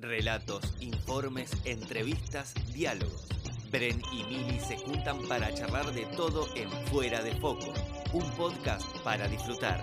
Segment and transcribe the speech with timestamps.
[0.00, 3.26] Relatos, informes, entrevistas, diálogos.
[3.68, 7.74] Bren y Mili se juntan para charlar de todo en Fuera de Foco,
[8.12, 9.82] un podcast para disfrutar.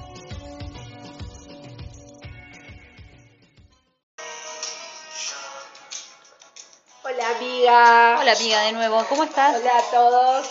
[7.04, 8.18] Hola amiga.
[8.22, 9.60] Hola amiga de nuevo, ¿cómo estás?
[9.60, 10.48] Hola a todos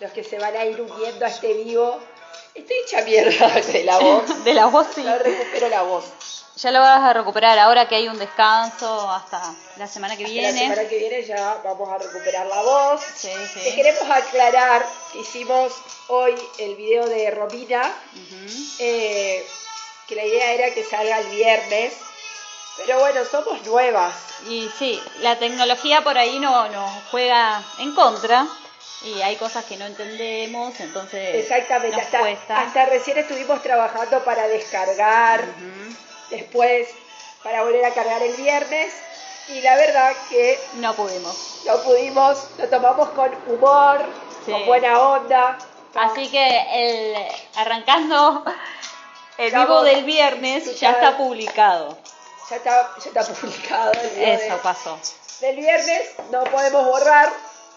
[0.00, 2.00] los que se van a ir uniendo a este vivo.
[2.52, 4.44] Estoy hecha mierda de la voz.
[4.44, 5.04] De la voz sí.
[5.04, 6.04] No recupero la voz.
[6.56, 9.40] Ya lo vas a recuperar ahora que hay un descanso hasta
[9.78, 10.52] la semana que Hasta viene.
[10.52, 13.00] La semana que viene ya vamos a recuperar la voz.
[13.16, 13.60] Sí, sí.
[13.64, 15.72] Te queremos aclarar que hicimos
[16.08, 17.90] hoy el video de Romina,
[18.78, 19.46] eh,
[20.06, 21.94] que la idea era que salga el viernes.
[22.76, 24.14] Pero bueno, somos nuevas.
[24.48, 28.46] Y sí, la tecnología por ahí no nos juega en contra
[29.04, 31.96] y hay cosas que no entendemos, entonces Exactamente.
[31.96, 32.60] nos Hasta, cuesta.
[32.60, 35.44] hasta recién estuvimos trabajando para descargar.
[36.32, 36.88] Después
[37.44, 38.92] para volver a cargar el viernes
[39.48, 41.60] y la verdad que No pudimos.
[41.64, 44.00] lo pudimos, lo tomamos con humor,
[44.44, 44.50] Sí.
[44.52, 45.58] con buena onda.
[45.94, 47.16] Así que el
[47.56, 48.44] arrancando
[49.38, 51.96] el vivo del viernes ya está publicado.
[52.50, 54.98] Ya está, ya está publicado el video Eso de- pasó.
[55.40, 57.30] del viernes, no podemos borrar.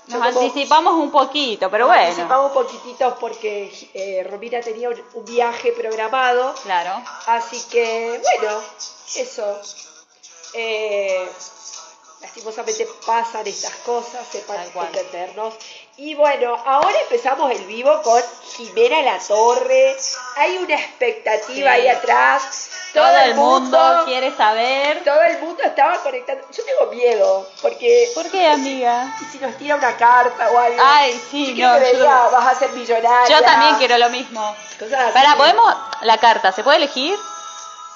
[0.08, 2.10] Nos como- anticipamos un poquito, pero nos bueno.
[2.10, 7.02] anticipamos un poquitito porque eh, Romina tenía un, viaje programado, Claro.
[7.28, 8.62] así que bueno,
[9.16, 9.60] eso.
[10.54, 11.28] Eh,
[12.22, 15.54] lastimosamente pasan estas cosas, sepan entendernos.
[15.98, 18.22] Y bueno, ahora empezamos el vivo con
[18.56, 19.96] Jimena La Torre.
[20.38, 21.64] Hay una expectativa Sí.
[21.82, 22.70] ahí atrás.
[22.96, 25.04] Todo, el mundo, quiere saber.
[25.04, 26.44] Todo el mundo estaba conectando.
[26.52, 29.14] Yo tengo miedo, porque ¿Por qué, amiga?
[29.22, 30.82] ¿y si nos tira una carta o algo.
[30.84, 31.80] Ay, sí, Yo no.
[31.80, 33.28] me Yo, vas a ser millonaria.
[33.38, 34.56] yo también quiero lo mismo.
[34.80, 35.14] Cosas así.
[35.14, 35.76] Para, ¿podemos?
[36.02, 37.16] La carta, ¿se puede elegir?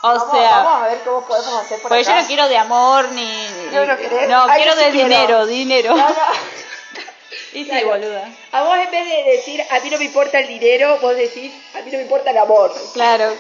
[0.02, 2.16] O Vamos, sea, vamos a ver cómo podemos hacer por porque acá.
[2.16, 3.48] yo no quiero de amor ni.
[3.74, 4.30] No, no querés.
[4.30, 5.08] No, Ay, quiero sí de quiero.
[5.10, 5.96] dinero, dinero.
[5.98, 6.16] No, no.
[7.52, 7.88] Y sí, Claro.
[7.90, 8.30] boluda.
[8.52, 11.52] A vos en vez de decir, a mí no me importa el dinero, vos decís,
[11.74, 12.72] a mí no me importa el amor.
[12.94, 13.34] Claro.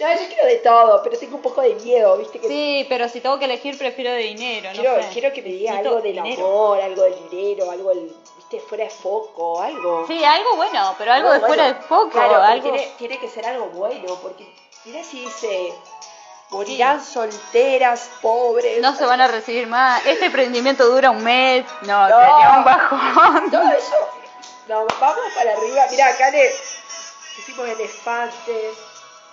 [0.00, 2.38] No, yo quiero de todo, pero tengo un poco de miedo, ¿viste?
[2.40, 4.70] Que Sí, pero si tengo que elegir, prefiero de dinero.
[4.74, 5.08] No quiero, sé.
[5.12, 6.46] quiero que me diga Necesito algo del dinero.
[6.46, 8.60] amor, algo del dinero, algo del, ¿viste?
[8.60, 10.06] Fuera de foco, algo.
[10.06, 11.46] Sí, algo bueno, pero algo de bueno.
[11.54, 12.10] fuera de foco.
[12.10, 12.62] Claro, algo...
[12.70, 14.46] tiene, tiene que ser algo bueno, porque
[14.86, 15.74] mira si dice,
[16.48, 18.80] morirán solteras, pobres.
[18.80, 20.04] No se van a recibir más.
[20.06, 21.64] Este emprendimiento dura un mes.
[21.82, 22.16] No, No.
[22.18, 23.50] sería un bajón.
[23.50, 23.94] Todo eso,
[24.66, 25.86] no, vamos para arriba.
[25.90, 26.50] Mira, acá le
[27.36, 28.78] pusimos elefantes.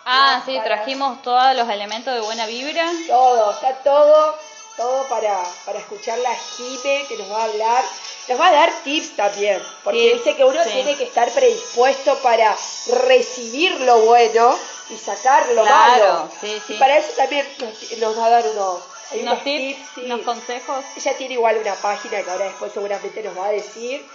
[0.10, 2.90] Ah, sí, trajimos todos los elementos de buena vibra.
[3.08, 4.38] Todo, está todo,
[4.78, 7.84] todo para, para escuchar la Jime que nos va a hablar.
[8.30, 10.70] Nos va a dar tips también, porque Tips, dice que uno sí.
[10.72, 12.56] tiene que estar predispuesto para
[13.06, 14.58] recibir lo bueno
[14.90, 16.30] y sacar lo Claro, malo.
[16.42, 16.74] sí, sí.
[16.74, 18.80] Y para eso también nos, nos va a dar unos,
[19.12, 20.02] Unos tips, sí.
[20.06, 20.84] unos consejos.
[20.98, 24.06] Ella tiene igual una página que ahora después seguramente nos va a decir,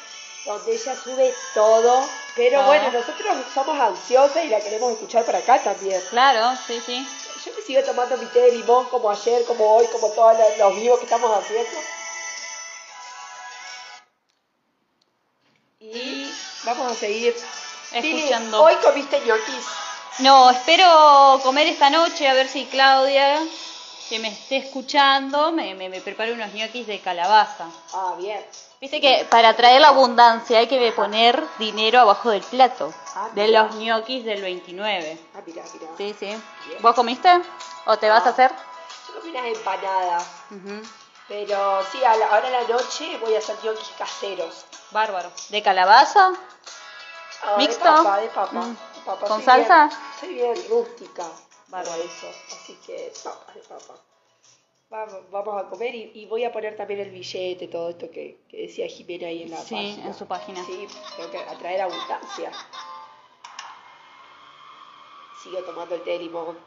[0.45, 2.05] donde ella sube todo.
[2.35, 2.67] Pero Ah.
[2.67, 6.01] bueno, nosotros somos ansiosas y la queremos escuchar para acá también.
[6.11, 7.07] Claro, sí, sí.
[7.45, 10.77] Yo me sigo tomando mi té de limón como ayer, como hoy, como todos los,
[10.77, 11.79] vivos que estamos haciendo.
[15.81, 16.33] Y
[16.65, 17.35] vamos a seguir.
[17.93, 18.63] Escuchando.
[18.63, 19.67] hoy comiste ñoquis.
[20.21, 23.39] No, espero comer esta noche a ver si Claudia,
[24.09, 27.67] que me esté escuchando, me, me, me prepare unos ñoquis de calabaza.
[27.95, 28.45] Ah, bien.
[28.81, 32.93] Viste que para atraer la abundancia hay que poner dinero abajo del plato.
[33.15, 35.19] Ah, De los ñoquis del 29.
[35.35, 35.87] Ah, mira, mira.
[35.97, 36.27] Sí, sí.
[36.27, 36.43] Bien.
[36.83, 37.31] ¿Vos comiste?
[37.87, 38.51] ¿O te vas a hacer?
[39.09, 40.27] Yo comí unas empanadas.
[41.29, 44.65] Pero sí, a la- ahora a la noche voy a hacer ñoquis caseros.
[44.91, 45.31] Bárbaro.
[45.49, 46.33] ¿De calabaza?
[47.45, 47.85] Ah, ¿Mixto?
[47.85, 48.53] De papa, de papa.
[48.61, 48.71] Mm.
[48.75, 49.27] de papa.
[49.27, 49.87] ¿Con salsa?
[49.87, 51.25] bien- soy bien rústica.
[51.81, 52.29] Eso.
[52.29, 53.95] Así que papas de papa.
[54.91, 58.41] Vamos, vamos a comer y, y voy a poner también el billete, todo esto que,
[58.49, 60.07] que decía Jimena ahí en la Sí, página.
[60.07, 60.65] en su página.
[60.67, 62.53] Sí, tengo que atraer abundancia.
[65.43, 66.59] Sigo tomando el té de limón.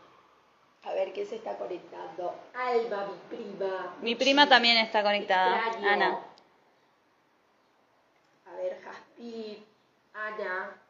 [0.86, 2.34] A ver quién se está conectando.
[2.56, 3.96] Alma, mi prima.
[4.02, 5.88] Mi prima también está conectada, Extraño.
[5.90, 6.20] Ana.
[8.48, 9.66] A ver, Jaspi,
[10.14, 10.82] Ana.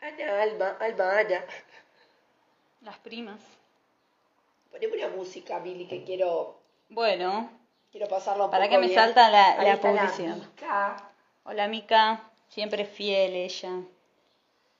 [0.00, 1.44] Ana, Alma, Alma, Ana.
[2.82, 3.40] Las primas.
[4.70, 6.56] Poneme una música, Mili, que quiero,
[6.88, 7.50] Bueno.
[7.90, 8.98] quiero pasarlo Para que me bien.
[8.98, 10.36] salta la- Ahí la está publicidad.
[10.36, 10.96] Mica.
[11.44, 12.20] Hola, Mica.
[12.48, 13.70] Siempre fiel ella.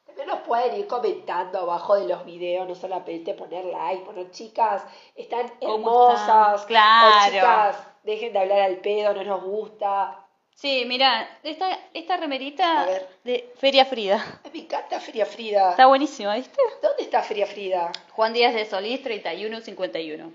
[0.06, 4.82] También nos pueden ir comentando abajo de los videos, no solamente poner like, poner chicas,
[5.14, 6.60] están ¿Cómo hermosas.
[6.60, 6.66] están?
[6.66, 7.16] Claro.
[7.16, 10.21] O chicas, dejen de hablar al pedo, no nos gusta.
[10.54, 13.08] Sí, mira, esta, esta remerita A ver.
[13.24, 14.40] de Feria Frida.
[14.52, 15.70] Me encanta Feria Frida.
[15.70, 16.60] Está buenísima, ¿viste?
[16.80, 17.90] ¿Dónde está Feria Frida?
[18.12, 20.32] Juan Díaz de Solís, 3151.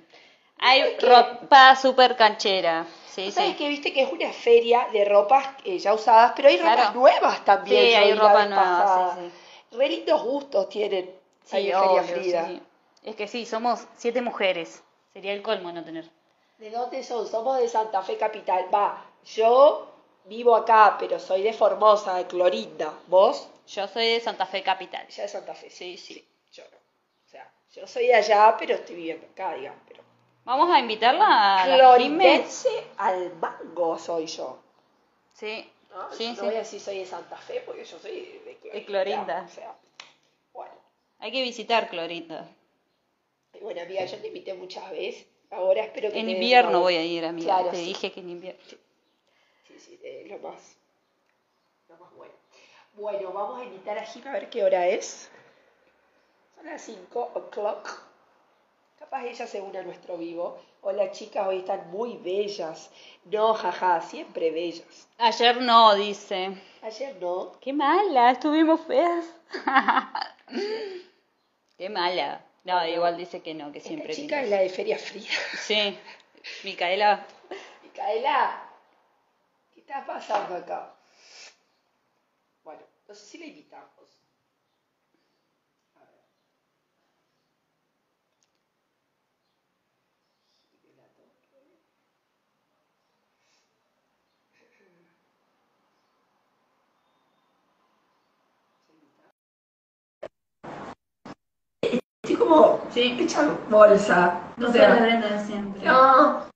[0.60, 2.86] Hay ropa súper canchera.
[3.08, 3.56] Sí, ¿Sabes sí.
[3.58, 7.00] que viste que es una feria de ropas eh, ya usadas, pero hay ropas Claro.
[7.00, 7.92] nuevas Sí, también?
[7.92, 9.16] yo hay vi la ropa vez nueva.
[9.18, 9.22] Sí,
[9.72, 9.78] sí.
[9.78, 11.16] Re lindos gustos tienen.
[11.46, 12.46] Sí, ahí en obvio, Feria Frida.
[12.48, 12.62] sí.
[13.04, 14.84] Es que sí, somos siete mujeres.
[15.14, 16.10] Sería el colmo no tener.
[16.58, 17.28] ¿De dónde son?
[17.28, 18.66] Somos de Santa Fe Capital.
[18.74, 19.06] Va,
[19.36, 19.88] yo
[20.28, 22.94] vivo acá, pero soy de Formosa, de Clorinda.
[23.08, 23.50] ¿Vos?
[23.68, 25.08] Yo soy de Santa Fe Capital.
[25.08, 25.70] Ya de Santa Fe.
[25.70, 26.26] Sí, sí.
[26.52, 26.78] Yo no.
[26.78, 29.82] O sea, yo soy de allá, pero estoy viviendo acá, digamos.
[29.88, 30.04] Pero...
[30.46, 31.76] Vamos a invitarla a la.
[31.78, 34.60] Clorindense al mango soy yo.
[35.34, 36.12] Sí, ¿no?
[36.14, 36.42] sí, sí.
[36.42, 38.74] voy a decir soy de Santa Fe porque yo soy de Clorinda.
[38.74, 39.46] De Clorinda.
[39.46, 39.76] O sea,
[40.54, 40.74] bueno.
[41.20, 42.48] Hay que visitar Clorinda.
[43.54, 45.26] Y Bueno, amiga, yo te invité muchas veces.
[45.50, 47.56] Ahora espero que En invierno voy a ir, amiga.
[47.56, 47.86] Claro, Te sí.
[47.86, 48.62] dije que en invierno.
[50.08, 50.78] Es lo más,
[51.90, 52.34] lo más bueno.
[52.94, 55.30] Bueno, vamos a invitar a Jim a ver qué hora es.
[56.56, 58.06] Son las 5 o'clock.
[58.98, 60.60] Capaz ella se une a nuestro vivo.
[60.82, 62.90] Hola chicas, hoy están muy bellas.
[63.26, 65.10] No, jaja, siempre bellas.
[65.18, 66.58] Ayer no, dice.
[66.82, 67.52] Ayer no.
[67.60, 69.26] Qué mala, estuvimos feas.
[71.78, 72.46] Qué mala.
[72.64, 74.12] No, igual dice que no, que siempre.
[74.12, 75.30] Esta chica es la de Feria Fría.
[75.58, 75.98] Sí,
[76.64, 77.26] Micaela.
[77.84, 78.67] Micaela,
[79.88, 80.94] ¿qué está pasando acá?
[82.64, 84.22] Bueno, no sé si la invitamos.
[85.96, 86.26] A ver.
[102.24, 103.18] Estoy como Sí.
[103.20, 104.42] hecha bolsa.
[104.58, 105.82] No O sé sea, la Brenda de siempre.
[105.84, 106.48] no,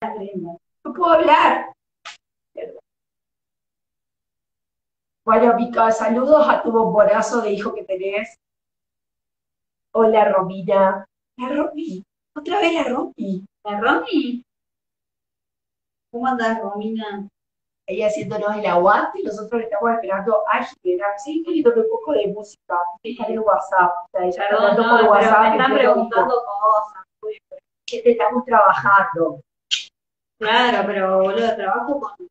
[0.00, 0.56] Brenda.
[0.84, 1.69] no puedo hablar.
[5.30, 8.36] Bueno, Mica, saludos a tu bombonazo de hijo que tenés.
[9.94, 11.06] Hola, Romina.
[11.38, 12.02] La Romy.
[12.36, 13.46] Otra vez la Romy.
[13.64, 14.42] ¿La Romy?
[16.10, 17.28] ¿Cómo andas, Romina?
[17.86, 21.06] Ella haciéndonos el aguante y nosotros estamos esperando a Jimena.
[21.18, 22.80] Sí, queriendo un poco de música.
[23.00, 23.92] Está en el WhatsApp.
[24.06, 25.42] O sea, ella está Perdón, no, por WhatsApp.
[25.42, 27.04] me están preguntando cosas.
[27.86, 29.40] Te estamos trabajando.
[30.40, 32.28] Claro, pero boludo, trabajo con,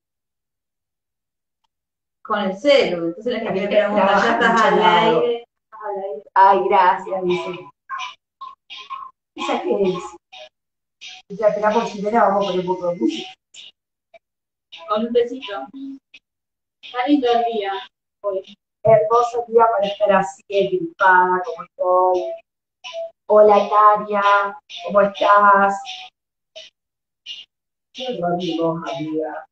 [2.29, 3.07] con el celu.
[3.07, 5.45] Entonces la gente pregunta, ¿ya estás al aire?
[6.35, 7.59] Ay, gracias, dice.
[9.35, 10.03] ¿Esa qué es?
[11.29, 13.33] Ya esperamos Jimena, vamos a poner un poco de música.
[14.87, 15.67] Con un besito.
[16.83, 17.71] Está lindo el día.
[18.21, 18.55] hoy.
[18.83, 22.33] Hermoso día para estar así, gripada, como estoy.
[23.27, 24.23] Hola, Tania,
[24.85, 25.75] ¿cómo estás?
[27.93, 29.45] ¿Qué dormimos, amiga?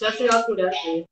[0.00, 0.72] Ya se va a curar.
[0.74, 1.06] sí.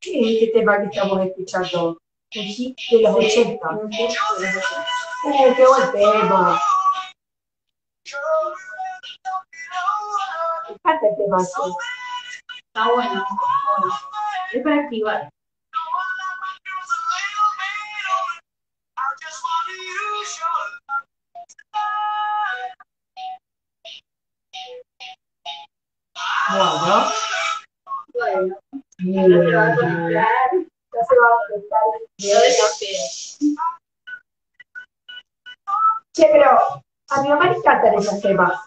[0.00, 1.98] ¿Qué es este tema que estamos escuchando?
[2.32, 3.68] El hit de los 80.
[3.68, 4.86] Un poco de los dos.
[5.24, 6.60] ¡Uh, qué buen tema!
[10.68, 11.40] Me encanta el tema.
[11.40, 11.60] sí.
[12.58, 13.24] Está bueno.
[13.78, 13.94] bueno.
[14.52, 15.28] Es para activar.
[26.48, 27.25] Bueno, Bueno,
[29.14, 30.50] se va a conectar.
[30.92, 31.82] Ya se va a conectar.
[32.18, 32.66] Yo deseo
[36.16, 36.50] Che, pero
[37.10, 38.58] a mi mamá le encantan esos temas.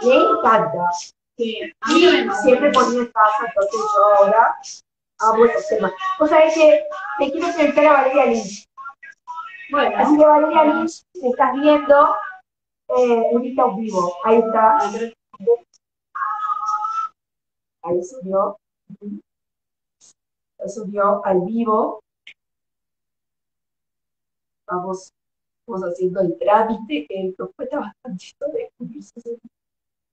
[0.00, 0.90] Le encanta.
[1.36, 4.56] Sí, a mí siempre ponía en casa, entonces yo ahora
[5.20, 5.92] amo esos temas.
[6.18, 6.84] O sea, es que
[7.18, 8.66] te quiero presentar a Valeria Lynch.
[9.70, 12.16] Bueno, Así que Valeria Lynch, si estás viendo,
[12.96, 14.16] eh, unita un vivo.
[14.24, 14.78] Ahí está.
[17.82, 18.56] Ahí subió.
[19.00, 22.02] Ahí subió al vivo.
[24.66, 25.12] Vamos,
[25.66, 28.70] vamos haciendo el trámite, que nos cuesta bastante esto de.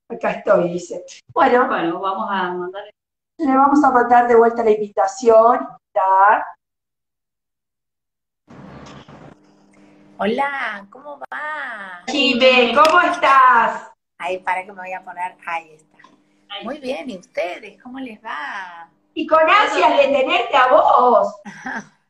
[0.08, 1.04] Acá estoy, dice.
[1.32, 2.82] Bueno, bueno, vamos a mandar.
[3.38, 5.60] le vamos a mandar de vuelta la invitación.
[5.60, 6.44] invitar.
[10.18, 12.04] Hola, ¿cómo va?
[12.08, 13.90] Jimé, ¿cómo estás?
[14.18, 15.34] Ahí, para que me voy a poner.
[15.46, 15.89] Ahí está.
[16.62, 17.82] Muy bien, ¿y ustedes?
[17.82, 18.88] ¿Cómo les va?
[19.14, 21.40] Y con ansias de tenerte a vos.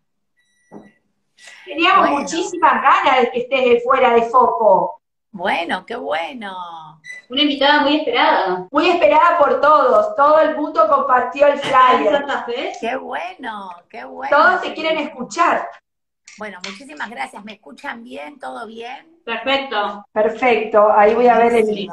[1.64, 2.20] Teníamos Bueno.
[2.20, 5.00] muchísimas ganas de que estés fuera de foco.
[5.32, 7.00] Bueno, qué bueno.
[7.28, 8.66] Una invitada muy esperada.
[8.72, 10.16] Muy esperada por todos.
[10.16, 12.72] Todo el mundo compartió el ¿En flyer.
[12.80, 14.36] Qué bueno, qué bueno.
[14.36, 15.68] Todos te quieren escuchar.
[16.36, 17.44] Bueno, muchísimas gracias.
[17.44, 18.38] ¿Me escuchan bien?
[18.40, 19.20] ¿Todo bien?
[19.24, 20.04] Perfecto.
[20.12, 20.90] Perfecto.
[20.92, 21.88] Ahí voy a ver el.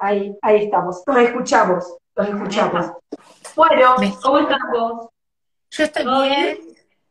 [0.00, 1.02] Ahí, ahí estamos.
[1.06, 1.96] Los escuchamos.
[2.14, 2.92] Los escuchamos.
[3.54, 5.08] Bueno, ¿Cómo estás vos?
[5.70, 6.58] Yo estoy ¿Todo bien.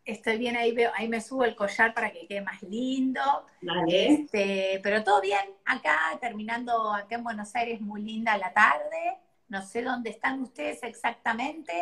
[0.03, 3.22] estoy bien, ahí veo, ahí me subo el collar para que quede más lindo.
[3.62, 4.13] Dale.
[4.13, 9.17] Este, pero todo bien, acá terminando acá en Buenos Aires, muy linda la tarde.
[9.48, 11.74] No sé dónde están ustedes exactamente.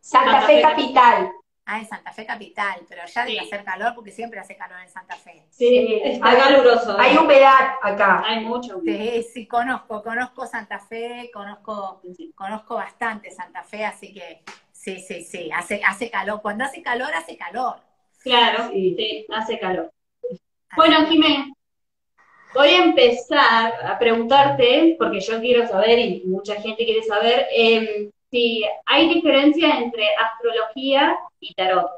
[0.00, 0.60] Santa Fe.
[0.60, 1.30] Capital.
[1.64, 3.46] Ah, en Santa Fe Capital, pero ya debe Sí.
[3.46, 5.44] hacer calor porque siempre hace calor en Santa Fe.
[5.50, 6.96] Sí, Está hay, caluroso.
[6.98, 8.22] hay humedad acá.
[8.26, 8.80] Hay mucho.
[8.84, 12.32] Sí, sí, conozco, conozco Santa Fe, conozco, Sí.
[12.34, 14.42] conozco bastante Santa Fe, así que
[14.72, 16.42] sí, sí, sí, hace, hace calor.
[16.42, 17.76] Cuando hace calor, hace calor.
[18.22, 18.94] Claro, Sí.
[18.96, 19.90] sí, hace calor.
[20.22, 20.40] Así
[20.76, 21.52] Bueno, Jimé,
[22.54, 28.10] voy a empezar a preguntarte, porque yo quiero saber y mucha gente quiere saber, em,
[28.32, 31.90] si hay diferencia entre astrología y tarot.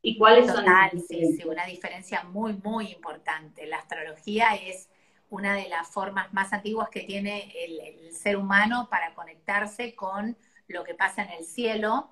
[0.00, 3.66] ¿Y cuáles son Total, sí, sí, una diferencia muy, muy importante.
[3.66, 4.88] La astrología es
[5.28, 10.36] una de las formas más antiguas que tiene el, el ser humano para conectarse con
[10.68, 12.08] lo que pasa en el cielo.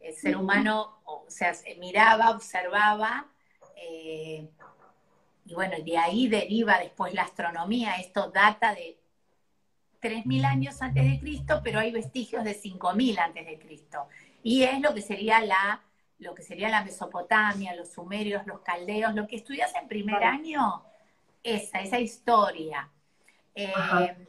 [0.00, 3.28] El ser humano, o sea, miraba, observaba,
[3.76, 4.48] eh,
[5.44, 7.96] y bueno, de ahí deriva después la astronomía.
[7.96, 8.98] Esto data de
[10.02, 14.08] 3.000 años antes de Cristo, pero hay vestigios de 5.000 antes de Cristo.
[14.42, 15.80] Y es lo que sería la
[16.18, 20.84] lo que sería la Mesopotamia, los sumerios, los caldeos, lo que estudias en primer año,
[21.42, 22.88] esa, esa historia.
[23.56, 23.72] Eh,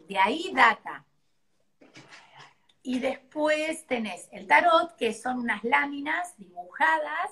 [0.09, 1.05] de ahí data.
[2.81, 7.29] Y después tenés el tarot, que son unas láminas dibujadas,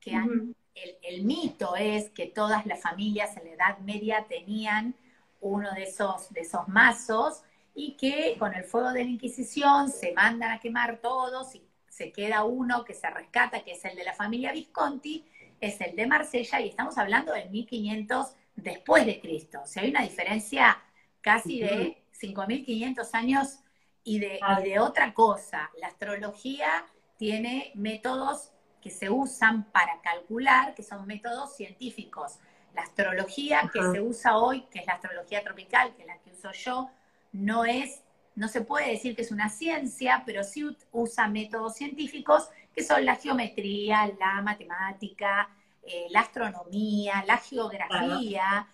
[0.00, 4.94] que han- el, el mito es que todas las familias en la Edad Media tenían
[5.42, 7.42] uno de esos, de esos mazos
[7.74, 12.10] y que con el fuego de la Inquisición se mandan a quemar todos y se
[12.10, 15.24] queda uno que se rescata, que es el de la familia Visconti,
[15.60, 19.60] es el de Marsella y estamos hablando del 1500 después de Cristo.
[19.62, 20.80] O sea, hay una diferencia
[21.20, 23.58] casi de 5500 años
[24.04, 25.70] y de, y de otra cosa.
[25.78, 32.38] La astrología tiene métodos que se usan para calcular, que son métodos científicos.
[32.74, 36.30] La astrología que se usa hoy, que es la astrología tropical, que es la que
[36.30, 36.90] uso yo,
[37.32, 38.02] no es,
[38.34, 43.04] no se puede decir que es una ciencia, pero sí usa métodos científicos que son
[43.04, 45.50] la geometría, la matemática,
[45.82, 48.66] eh, la astronomía, la geografía,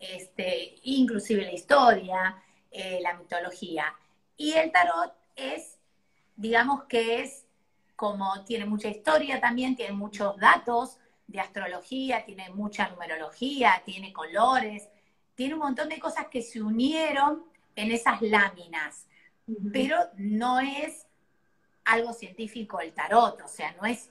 [0.00, 3.94] este, inclusive la historia, eh, la mitología.
[4.36, 5.78] Y el tarot es,
[6.36, 7.44] digamos que es
[7.98, 14.88] como tiene mucha historia también, tiene muchos datos de astrología, tiene mucha numerología, tiene colores,
[15.34, 17.44] tiene un montón de cosas que se unieron
[17.76, 19.06] en esas láminas,
[19.72, 21.06] pero no es
[21.84, 24.10] algo científico el tarot, o sea, no es,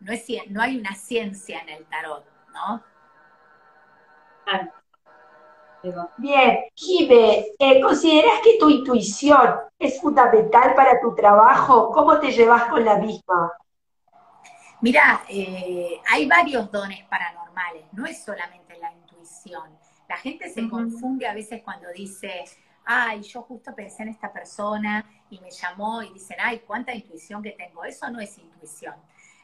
[0.00, 2.82] no es, no hay una ciencia en el tarot, ¿no?
[4.48, 4.82] Va.
[6.16, 11.90] Bien, Jime, eh, ¿consideras que tu intuición es fundamental para tu trabajo?
[11.90, 13.52] ¿Cómo te llevas con la misma?
[14.82, 19.78] Mira, eh, hay varios dones paranormales, no es solamente la intuición.
[20.08, 22.44] La gente se confunde a veces cuando dice,
[22.84, 27.42] ay, yo justo pensé en esta persona y me llamó y dicen, ay, cuánta intuición
[27.44, 27.84] que tengo.
[27.84, 28.96] Eso no es intuición.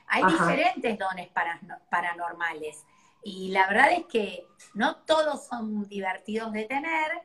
[0.08, 0.32] Hay Ajá.
[0.32, 2.84] diferentes dones para- paranormales
[3.22, 7.22] y la verdad es que no todos son divertidos de tener,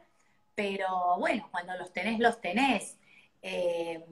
[0.54, 3.00] pero bueno, cuando los tenés, los tenés.
[3.42, 4.06] Eh,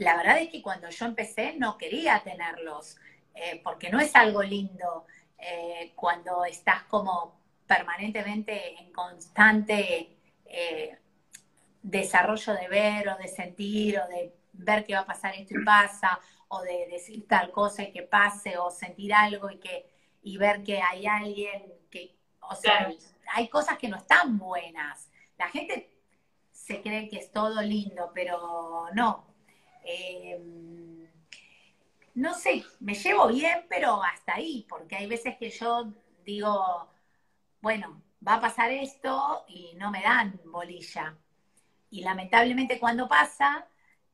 [0.00, 2.96] la verdad es que cuando yo empecé no quería tenerlos,
[3.34, 5.06] eh, porque no es algo lindo
[5.38, 10.16] eh, cuando estás como permanentemente en constante
[10.46, 10.98] eh,
[11.82, 15.64] desarrollo de ver o de sentir o de ver que va a pasar esto y
[15.64, 19.86] pasa, o de decir tal cosa y que pase, o sentir algo y que
[20.22, 22.94] y ver que hay alguien que, o sea, Claro.
[23.34, 25.10] hay cosas que no están buenas.
[25.38, 25.90] La gente
[26.52, 29.29] se cree que es todo lindo, pero no.
[29.84, 30.38] Eh,
[32.14, 35.92] no sé, me llevo bien, pero hasta ahí, porque hay veces que yo
[36.24, 36.88] digo,
[37.62, 41.16] bueno, va a pasar esto y no me dan bolilla.
[41.90, 43.66] Y lamentablemente cuando pasa,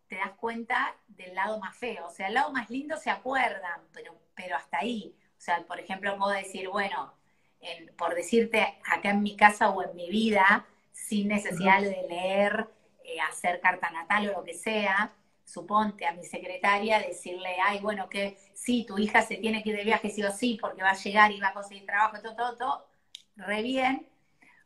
[0.08, 2.08] te das cuenta del lado más feo.
[2.08, 5.14] O sea, el lado más lindo se acuerdan, pero, pero hasta ahí.
[5.38, 7.14] O sea, por ejemplo, puedo decir, bueno,
[7.61, 12.68] en- por decirte acá en mi casa o en mi vida, sin necesidad de leer,
[13.04, 15.12] eh, hacer carta natal o lo que sea,
[15.46, 19.76] suponte a mi secretaria decirle, ay, bueno, que sí, tu hija se tiene que ir
[19.76, 22.36] de viaje sí o sí porque va a llegar y va a conseguir trabajo, todo,
[22.36, 22.86] todo, todo,
[23.36, 24.08] re bien.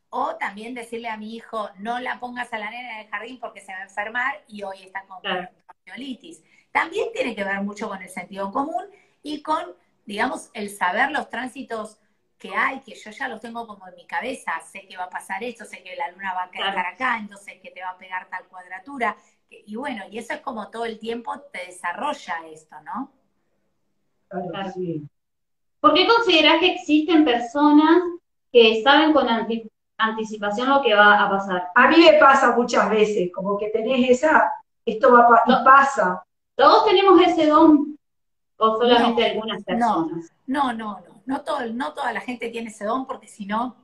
[0.09, 3.39] O también decirle a mi hijo, no la pongas a la nena en el jardín
[3.39, 5.49] porque se va a enfermar y hoy está con Claro.
[5.85, 6.43] poliomelitis.
[6.71, 8.85] También tiene que ver mucho con el sentido común
[9.23, 11.97] y con, digamos, el saber los tránsitos
[12.37, 15.09] que hay, que yo ya los tengo como en mi cabeza, sé que va a
[15.09, 17.97] pasar esto, sé que la luna va a quedar acá, entonces que te va a
[17.97, 19.15] pegar tal cuadratura,
[19.51, 23.11] y bueno, y eso es como todo el tiempo te desarrolla esto, ¿no?
[24.29, 24.73] Claro.
[25.81, 28.01] ¿Por qué consideras que existen personas
[28.51, 29.27] que saben con
[29.97, 31.69] anticipación lo que va a pasar?
[31.75, 34.51] A mí me pasa muchas veces, como que tenés esa,
[34.85, 36.23] esto va a y pasa.
[36.55, 37.97] Todos tenemos ese don,
[38.57, 40.31] o solamente algunas personas.
[40.45, 43.75] No, no, no, no, todo, no toda la gente tiene ese don, porque si no,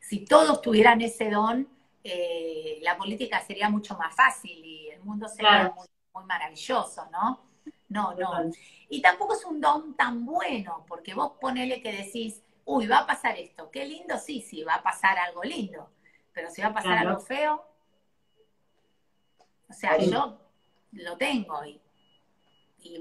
[0.00, 1.68] si todos tuvieran ese don,
[2.06, 7.40] eh, la política sería mucho más fácil y el mundo sería muy, muy maravilloso, ¿no?
[7.88, 8.50] No, no.
[8.90, 13.06] Y tampoco es un don tan bueno, porque vos ponele que decís, uy, va a
[13.06, 15.90] pasar esto, qué lindo, sí, sí, va a pasar algo lindo,
[16.32, 17.64] pero si va a pasar algo feo,
[19.68, 20.38] o sea, yo
[20.92, 21.80] lo tengo y,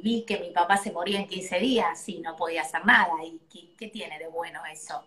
[0.01, 3.41] vi que mi papá se moría en 15 días y no podía hacer nada, y
[3.77, 5.05] ¿qué, tiene de bueno eso?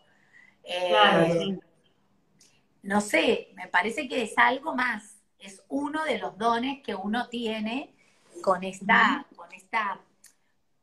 [0.63, 1.59] Eh,
[2.87, 7.29] no sé, me parece que es algo más, es uno de los dones que uno
[7.29, 7.93] tiene
[8.43, 10.01] con esta, con esta,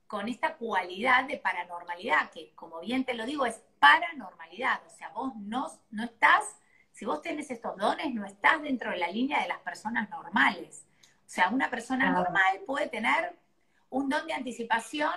[0.05, 4.81] con esta cualidad de paranormalidad, que como bien te lo digo, es paranormalidad.
[4.86, 6.43] O sea, vos no, no estás,
[6.91, 10.86] si vos tenés estos dones, no estás dentro de la línea de las personas normales.
[11.25, 13.33] O sea, una persona normal puede tener
[13.89, 15.13] un don de anticipación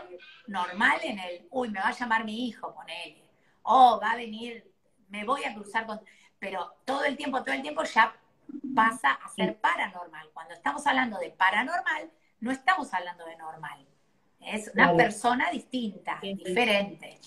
[0.46, 3.20] normal en el, uy, me va a llamar mi hijo, con él,
[3.62, 4.72] o va a venir,
[5.08, 6.00] me voy a cruzar con,
[6.38, 8.14] pero todo el tiempo, todo el tiempo ya
[8.74, 10.30] pasa a ser paranormal.
[10.32, 13.86] Cuando estamos hablando de paranormal, no estamos hablando de normal.
[14.40, 17.18] Es una persona distinta, diferente.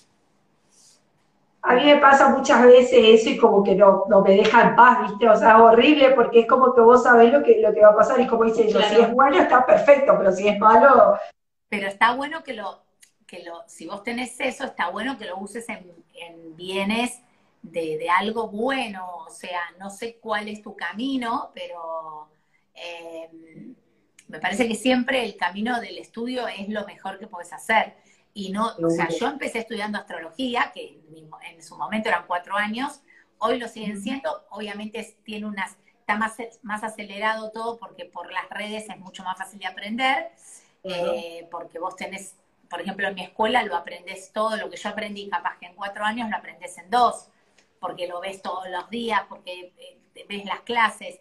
[1.62, 4.76] A mí me pasa muchas veces eso y como que no, no me deja en
[4.78, 5.28] paz, ¿viste?
[5.28, 7.96] O sea, horrible porque es como que vos sabés lo que, lo que va a
[7.96, 11.20] pasar y como dice yo, si es bueno está perfecto, pero si es malo...
[11.68, 12.82] Pero está bueno que lo,
[13.28, 17.22] que lo, si vos tenés eso, está bueno que lo uses en, en bienes
[17.62, 22.30] de, de, algo bueno, o sea, no sé cuál es tu camino, pero
[22.74, 23.30] eh,
[24.28, 27.96] me parece que siempre el camino del estudio es lo mejor que puedes hacer.
[28.34, 31.00] Y no, o sea, yo empecé estudiando astrología, que
[31.44, 33.02] en su momento eran cuatro años,
[33.40, 38.48] hoy lo siguen siendo, obviamente tiene unas, está más, más acelerado todo porque por las
[38.50, 40.32] redes es mucho más fácil de aprender,
[40.84, 42.36] eh, porque vos tenés,
[42.70, 45.76] por ejemplo, en mi escuela lo aprendes todo, lo que yo aprendí capaz que en
[45.76, 47.30] cuatro años lo aprendes en dos,
[47.80, 51.20] porque lo ves todos los días, porque eh, ves las clases.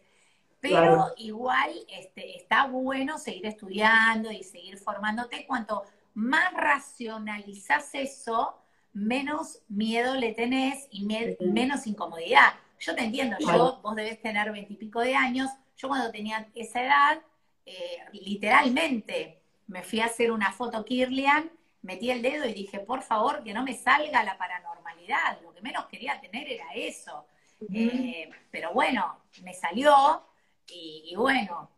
[0.61, 5.47] Pero igual este, está bueno seguir estudiando y seguir formándote.
[5.47, 8.59] Cuanto más racionalizas eso,
[8.93, 12.55] menos miedo le tenés y menos incomodidad.
[12.81, 15.51] Yo te entiendo, yo, vos debes tener veintipico de años.
[15.77, 17.23] Yo cuando tenía esa edad,
[17.67, 21.51] eh, literalmente me fui a hacer una foto Kirlian,
[21.83, 24.39] metí el dedo y dije, por favor, que no me salga la
[25.43, 27.27] Lo que menos quería tener era eso.
[27.73, 30.23] Eh, pero bueno, me salió
[30.67, 31.71] y, bueno,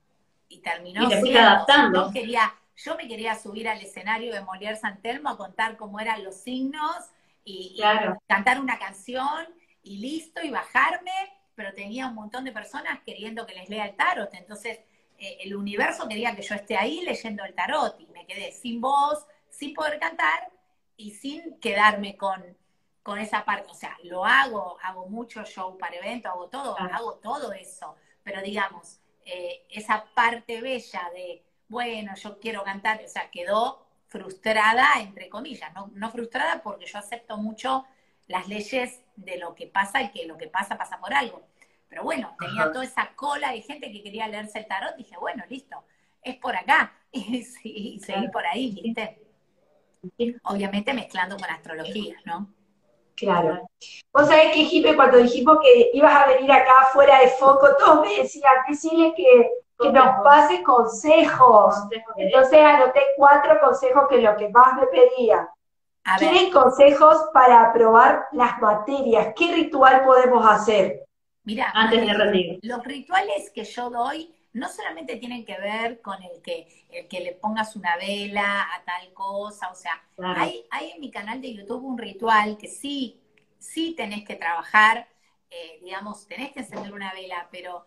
[0.49, 2.07] y terminó y adaptando.
[2.07, 6.01] Yo, quería, yo me quería subir al escenario de Molière San Telmo a contar cómo
[6.01, 6.97] eran los signos
[7.45, 7.81] y,
[8.27, 9.47] cantar una canción
[9.83, 11.13] y listo, y bajarme,
[11.55, 14.33] pero tenía un montón de personas queriendo que les lea el tarot.
[14.35, 14.81] Entonces,
[15.19, 18.81] eh, el universo quería que yo esté ahí leyendo el tarot y me quedé sin
[18.81, 20.51] voz, sin poder cantar
[20.97, 22.43] y sin quedarme con,
[23.03, 23.71] con esa parte.
[23.71, 28.43] O sea, lo hago, hago mucho show para eventos, hago todo, hago todo eso pero
[28.43, 35.29] digamos, eh, esa parte bella de, bueno, yo quiero cantar, o sea, quedó frustrada, entre
[35.29, 37.87] comillas, no, no frustrada porque yo acepto mucho
[38.27, 41.43] las leyes de lo que pasa y que lo que pasa pasa por algo.
[41.89, 45.45] Pero bueno, tenía toda esa cola de gente que quería leerse el tarot, dije, bueno,
[45.49, 45.85] listo,
[46.23, 47.43] es por acá, y,
[47.99, 49.27] seguí por ahí, ¿viste?
[50.45, 52.49] Obviamente mezclando con astrología, ¿no?
[53.21, 53.69] Claro.
[54.15, 58.01] Vos sabés que, Jipe, cuando dijimos que ibas a venir acá fuera de foco, todos
[58.01, 61.75] me decían, decirle que, que nos pase consejos.
[62.17, 65.47] Entonces anoté cuatro consejos que lo que más me pedía.
[66.17, 69.35] ¿Quieren consejos para aprobar las materias?
[69.37, 71.05] ¿Qué ritual podemos hacer?
[71.45, 72.59] Mira, antes de rendir.
[72.63, 77.21] Los rituales que yo doy no solamente tienen que ver con el que, el que
[77.21, 81.55] le pongas una vela a tal cosa, o sea, hay, hay en mi canal de
[81.55, 83.21] YouTube un ritual que sí,
[83.59, 85.09] sí tenés que trabajar,
[85.51, 87.85] eh, digamos, tenés que encender una vela, pero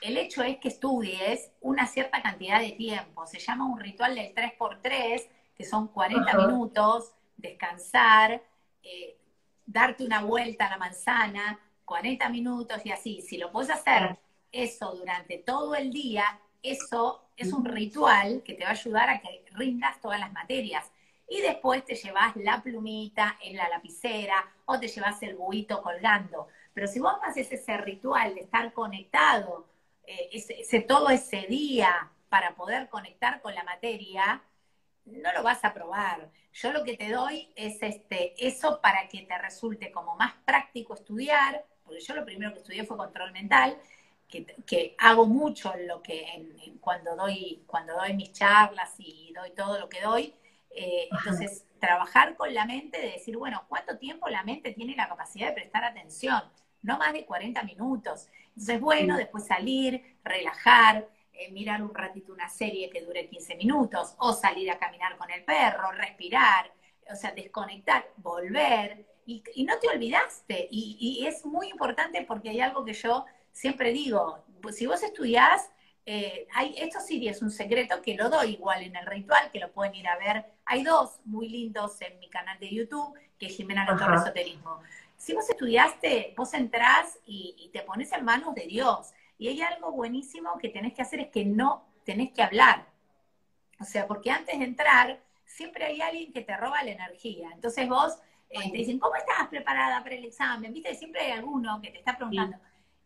[0.00, 3.26] el hecho es que estudies una cierta cantidad de tiempo.
[3.26, 8.42] Se llama un ritual del 3x3, que son 40 minutos, descansar,
[8.82, 9.18] eh,
[9.66, 13.20] darte una vuelta a la manzana, 40 minutos y así.
[13.20, 14.18] Si lo puedes hacer
[14.52, 16.24] eso durante todo el día,
[16.62, 20.90] eso es un ritual que te va a ayudar a que rindas todas las materias.
[21.28, 26.48] Y después te llevas la plumita en la lapicera o te llevas el buito colgando.
[26.74, 29.66] Pero si vos haces ese ritual de estar conectado
[30.10, 34.42] eh, ese, todo ese día para poder conectar con la materia,
[35.04, 36.30] no lo vas a probar.
[36.52, 40.94] Yo lo que te doy es este, eso para que te resulte como más práctico
[40.94, 43.78] estudiar, porque yo lo primero que estudié fue control mental,
[44.30, 46.46] que, hago mucho lo que
[46.80, 50.34] cuando doy cuando doy mis charlas y doy todo lo que doy.
[50.70, 55.08] Eh, entonces, trabajar con la mente de decir, bueno, ¿cuánto tiempo la mente tiene la
[55.08, 56.42] capacidad de prestar atención?
[56.82, 58.28] No más de 40 minutos.
[58.50, 64.14] Entonces, bueno, después salir, relajar, eh, mirar un ratito una serie que dure 15 minutos,
[64.18, 66.72] o salir a caminar con el perro, respirar,
[67.10, 70.68] o sea, desconectar, volver, y, no te olvidaste.
[70.70, 75.70] y, es muy importante porque hay algo que yo siempre digo, pues, si vos estudiás,
[76.06, 79.60] eh, hay, esto sí es un secreto que lo doy igual en el ritual, que
[79.60, 80.44] lo pueden ir a ver.
[80.64, 84.80] Hay dos muy lindos en mi canal de YouTube, que es Jimena La Torre Esoterismo.
[85.16, 89.12] Si vos estudiaste, vos entrás y, y, te pones en manos de Dios.
[89.38, 92.86] Y hay algo buenísimo que tenés que hacer, es que no tenés que hablar.
[93.78, 97.50] O sea, porque antes de entrar, siempre hay alguien que te roba la energía.
[97.52, 100.72] Entonces vos eh, te dicen, ¿cómo estás preparada para el examen?
[100.72, 102.56] Viste, siempre hay alguno que te está preguntando.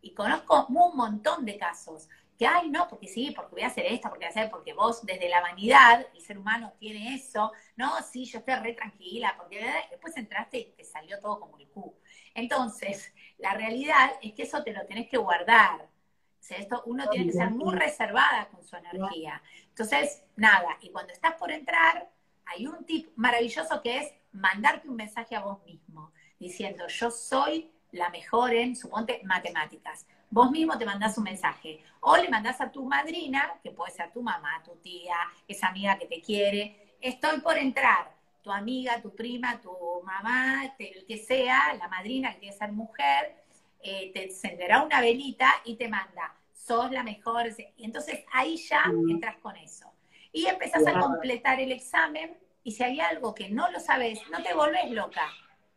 [0.05, 3.87] Y conozco un montón de casos que, ay, no, porque sí, porque voy a hacer
[3.87, 7.51] esto, porque voy a hacer, porque vos desde la vanidad, el ser humano tiene eso,
[7.75, 11.67] no, sí, yo estoy re tranquila, porque después entraste y te salió todo como el
[11.69, 11.95] cu.
[12.35, 15.81] Entonces, la realidad es que eso te lo tenés que guardar.
[15.81, 19.41] O sea, esto uno tiene que ser muy reservada con su energía.
[19.69, 22.11] Entonces, nada, y cuando estás por entrar,
[22.45, 27.71] hay un tip maravilloso que es mandarte un mensaje a vos mismo, diciendo, yo soy
[27.95, 30.05] la mejor en, suponte, matemáticas.
[30.29, 31.81] Vos mismo te mandás un mensaje.
[32.01, 35.15] O le mandás a tu madrina, que puede ser tu mamá, tu tía,
[35.47, 36.95] esa amiga que te quiere.
[37.01, 38.13] Estoy por entrar.
[38.41, 39.71] Tu amiga, tu prima, tu
[40.03, 43.43] mamá, el que sea, la madrina que quiere ser mujer,
[43.81, 47.47] eh, te encenderá una velita y te manda, sos la mejor.
[47.77, 49.91] Y entonces ahí ya entras con eso.
[50.31, 54.43] Y empezás a completar el examen y si hay algo que no lo sabes, no
[54.43, 55.27] te volvés loca.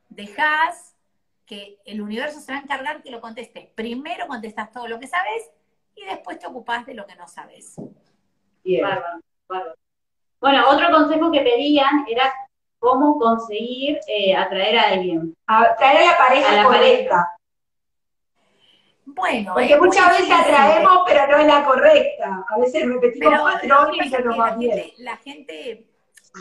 [0.09, 0.88] Dejás
[1.49, 3.67] que el universo se va a encargar que lo contestes.
[3.75, 5.51] Primero contestas todo lo que sabes
[5.97, 7.77] y después te ocupás de lo que no sabes.
[8.63, 8.87] Bien.
[10.41, 12.33] Bueno, otro consejo que pedían era
[12.79, 15.35] cómo conseguir eh, atraer a alguien.
[15.47, 17.33] Atraer a la pareja a la correcta.
[19.07, 22.45] Bueno, porque muchas veces atraemos, pero no es la correcta.
[22.47, 24.91] A veces repetimos patrones y no va bien.
[24.99, 25.88] La gente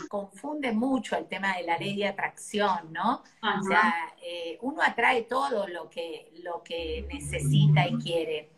[0.08, 3.24] confunde mucho el tema de la ley de atracción, ¿no?
[3.42, 8.50] O sea, eh, uno atrae todo lo que, lo que necesita y quiere.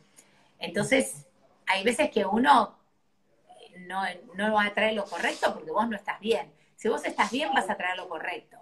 [0.59, 1.25] Entonces,
[1.65, 2.77] hay veces que uno
[3.79, 4.03] no,
[4.35, 6.53] no atrae lo correcto porque vos no estás bien.
[6.75, 8.57] Si vos estás bien, vas a atraer lo correcto.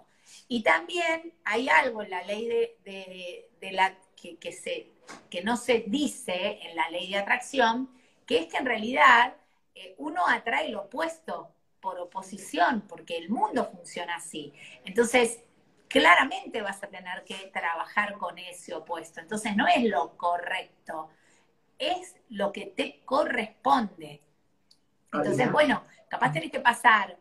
[0.48, 2.46] Y también hay algo en la ley
[2.84, 4.92] de, la que, se,
[5.30, 7.90] que no se dice en la ley de atracción,
[8.26, 9.34] que es que en realidad
[9.74, 14.52] eh, uno atrae lo opuesto por oposición, porque el mundo funciona así.
[14.84, 15.40] Entonces,
[15.88, 19.20] claramente vas a tener que trabajar con ese opuesto.
[19.20, 21.10] Entonces, no es lo correcto,
[21.78, 24.20] es lo que te corresponde.
[25.12, 27.18] Entonces, bueno, capaz tenés que pasar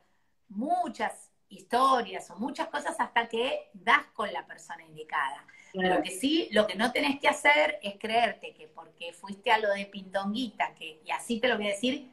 [0.49, 5.45] muchas historias o muchas cosas hasta que das con la persona indicada.
[5.73, 9.59] Lo que sí, lo que no tenés que hacer es creerte que porque fuiste a
[9.59, 12.09] lo de Pindonguita, que, y así te lo voy a decir,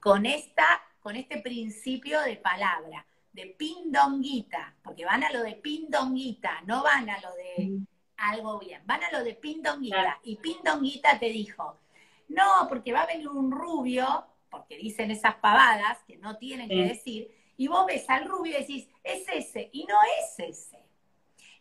[0.00, 6.60] con esta con este principio de palabra, de pindonguita, porque van a lo de pindonguita,
[6.66, 7.80] no van a lo de
[8.18, 10.20] algo bien, van a lo de pindonguita.
[10.22, 11.80] Y pindonguita te dijo,
[12.28, 16.84] no, porque va a venir un rubio, porque dicen esas pavadas que no tienen que
[16.84, 20.78] decir, y vos ves al rubio y decís, es ese, y no es ese.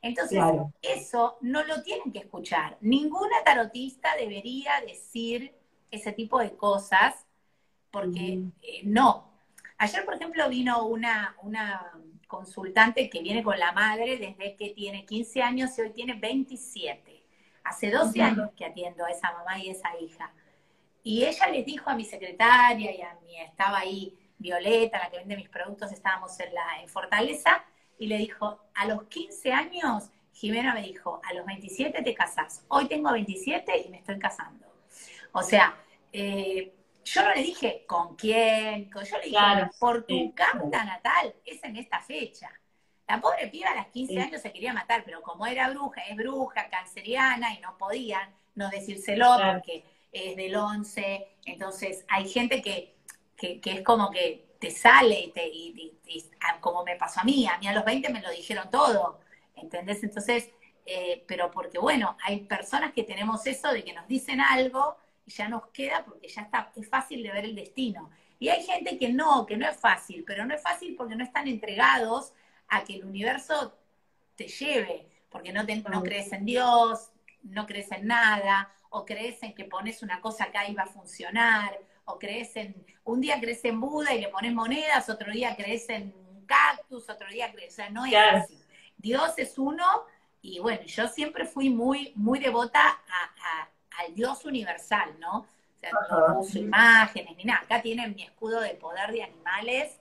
[0.04, 0.40] Entonces,
[0.82, 2.78] eso no lo tienen que escuchar.
[2.82, 5.54] Ninguna tarotista debería decir
[5.92, 7.26] ese tipo de cosas,
[7.92, 8.52] porque mm.
[8.62, 9.31] eh, no,
[9.82, 11.92] Ayer, por ejemplo, vino una, una
[12.28, 17.24] consultante que viene con la madre desde que tiene 15 años y hoy tiene 27.
[17.64, 20.32] Hace 12 años que atiendo a esa mamá y esa hija.
[21.02, 25.18] Y ella les dijo a mi secretaria y a mi, estaba ahí Violeta, la que
[25.18, 27.66] vende mis productos, estábamos en, la, en Fortaleza,
[27.98, 32.64] y le dijo, a los 15 años, Jimena me dijo, a los 27 te casás.
[32.68, 34.68] Hoy tengo 27 y me estoy casando.
[35.32, 35.76] O sea,
[36.14, 36.72] eh,
[37.04, 41.76] yo no le dije con quién, yo le dije por tu carta natal, es en
[41.78, 42.52] esta fecha.
[43.08, 46.16] La pobre piba a las 15 años se quería matar, pero como era bruja, es
[46.16, 51.28] bruja, canceriana, y no podían no decírselo porque es del 11.
[51.46, 52.96] Entonces, hay gente que,
[53.38, 55.98] que, es como que te sale y, te, y,
[56.60, 59.20] como me pasó a mí, a mí a los 20 me lo dijeron todo,
[59.56, 60.04] ¿entendés?
[60.04, 60.50] Entonces,
[60.86, 65.50] eh, pero porque bueno, hay personas que tenemos eso de que nos dicen algo ya
[65.50, 68.10] nos queda porque ya está, es fácil de ver el destino.
[68.40, 71.24] Y hay gente que no, que no es fácil, pero no es fácil porque no
[71.24, 72.34] están entregados
[72.68, 73.78] a que el universo
[74.36, 77.12] te lleve, porque no, te, no crees en Dios,
[77.44, 80.88] no crees en nada, o crees en que pones una cosa acá y va a
[80.88, 85.56] funcionar, o crees en, un día crees en Buda y le pones monedas, otro día
[85.56, 88.60] crees en un cactus, otro día crees, o sea, no es así.
[88.98, 89.86] Dios es uno
[90.42, 93.70] y bueno, yo siempre fui muy, muy devota a,
[94.02, 95.40] al Dios universal, ¿no?
[95.40, 97.62] O sea, no uso imágenes ni nada.
[97.62, 100.00] Acá tienen mi escudo de poder de animales.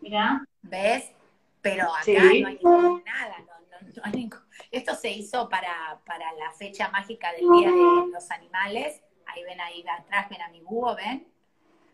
[0.00, 0.44] Mira.
[0.62, 1.12] ¿Ves?
[1.60, 2.60] Pero acá no hay
[3.04, 4.30] nada, no, hay
[4.70, 9.00] Esto se hizo para, para la fecha mágica del Día de los Animales.
[9.26, 11.26] Ahí ven, ahí atrás ven a mi búho, ¿ven?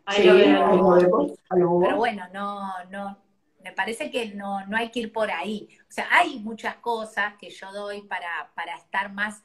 [0.07, 3.17] Ahí lo ven, pero bueno, no, no,
[3.63, 5.69] me parece que no, no hay que ir por ahí.
[5.89, 9.45] O sea, hay muchas cosas que yo doy para, para estar más,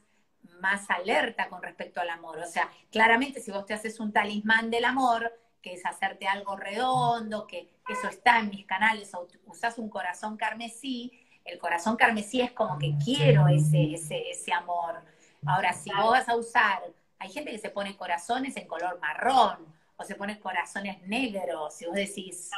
[0.65, 2.39] más alerta con respecto al amor.
[2.39, 6.55] O sea, claramente si vos te haces un talismán del amor, que es hacerte algo
[6.55, 11.11] redondo, que eso está en mis canales, o usás un corazón carmesí,
[11.43, 15.03] el corazón carmesí es como que quiero ese, ese, ese amor.
[15.45, 16.81] Ahora, si vos vas a usar,
[17.19, 21.85] hay gente que se pone corazones en color marrón, o se pone corazones negros, y
[21.85, 22.49] vos decís,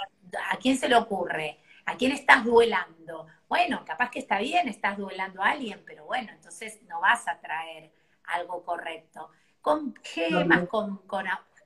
[0.50, 1.60] ¿a quién se le ocurre?
[1.86, 3.28] ¿A quién estás duelando?
[3.50, 7.38] Bueno, capaz que está bien, estás duelando a alguien, pero bueno, entonces no vas a
[7.40, 7.92] traer
[8.28, 9.30] algo correcto.
[9.62, 11.02] Con gemas, con,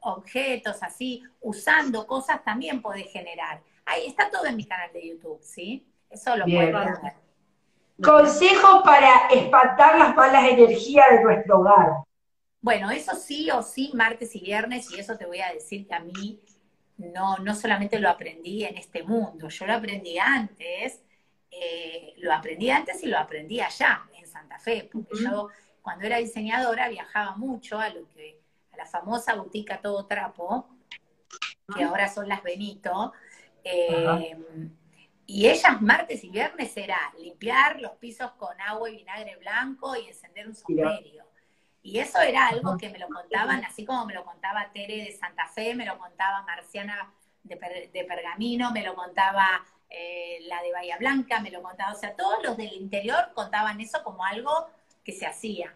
[0.04, 3.62] objetos así, usando cosas también podés generar.
[3.86, 5.88] Ahí está todo en mi canal de YouTube, ¿sí?
[6.10, 7.14] Eso lo pueden ver.
[8.04, 12.04] Consejo para espantar las malas energías de nuestro hogar.
[12.60, 15.94] Bueno, eso sí o sí, martes y viernes, y eso te voy a decir que
[15.94, 16.42] a mí
[16.98, 21.02] no, no solamente lo aprendí en este mundo, yo lo aprendí antes,
[21.50, 25.50] eh, lo aprendí antes y lo aprendí allá, en Santa Fe, porque yo
[25.82, 28.40] cuando era diseñadora viajaba mucho a lo que,
[28.72, 30.68] a la famosa boutique Todo Trapo,
[31.76, 33.14] que ahora son las Benito,
[33.64, 34.38] eh,
[35.26, 40.08] y ellas martes y viernes era limpiar los pisos con agua y vinagre blanco y
[40.08, 41.26] encender un sombrero.
[41.84, 45.12] Y eso era algo que me lo contaban, así como me lo contaba Tere de
[45.14, 47.12] Santa Fe, me lo contaba Marciana
[47.44, 47.56] de,
[48.08, 49.48] Pergamino, me lo contaba
[49.90, 53.82] eh, la de Bahía Blanca, me lo contaba, o sea, todos los del interior contaban
[53.82, 54.70] eso como algo
[55.04, 55.74] que se hacía.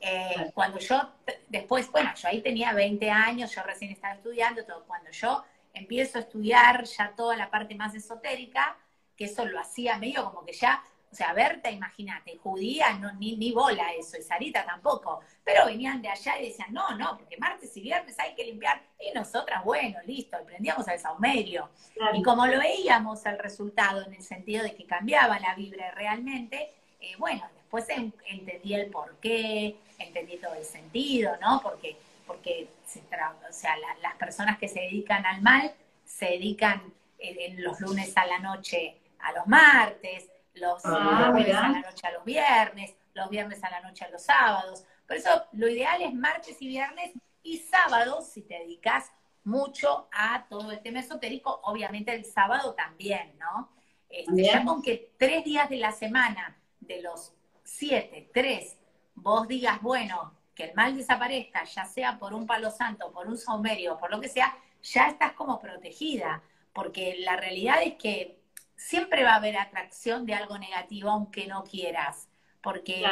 [0.00, 1.12] Eh, cuando yo,
[1.48, 5.44] después, bueno, yo ahí tenía 20 años, yo recién estaba estudiando, todo, cuando yo
[5.74, 8.76] empiezo a estudiar ya toda la parte más esotérica,
[9.16, 13.36] que eso lo hacía medio como que ya o sea, Berta, imagínate, judía, no, ni,
[13.36, 15.20] ni bola eso, y Sarita tampoco.
[15.42, 18.82] Pero venían de allá y decían, no, no, porque martes y viernes hay que limpiar.
[19.00, 21.70] Y nosotras, bueno, listo, prendíamos al saumerio.
[22.12, 26.74] Y como lo veíamos el resultado en el sentido de que cambiaba la vibra realmente,
[27.00, 27.86] eh, bueno, después
[28.26, 31.60] entendí el porqué, entendí todo el sentido, ¿no?
[31.62, 37.78] Porque, porque o sea, las personas que se dedican al mal se dedican en los
[37.80, 42.24] lunes a la noche a los martes, los ah, jueves a la noche a los
[42.24, 44.84] viernes, los viernes a la noche a los sábados.
[45.06, 49.12] Por eso lo ideal es martes y viernes y sábados si te dedicas
[49.44, 53.70] mucho a todo el tema esotérico, obviamente el sábado también, ¿no?
[54.08, 57.34] Este, ya con que tres días de la semana, de los
[57.68, 58.78] siete, tres,
[59.14, 63.36] vos digas, bueno, que el mal desaparezca, ya sea por un palo santo, por un
[63.36, 68.40] saumerio, por lo que sea, ya estás como protegida, porque la realidad es que
[68.74, 72.28] siempre va a haber atracción de algo negativo aunque no quieras,
[72.62, 73.04] porque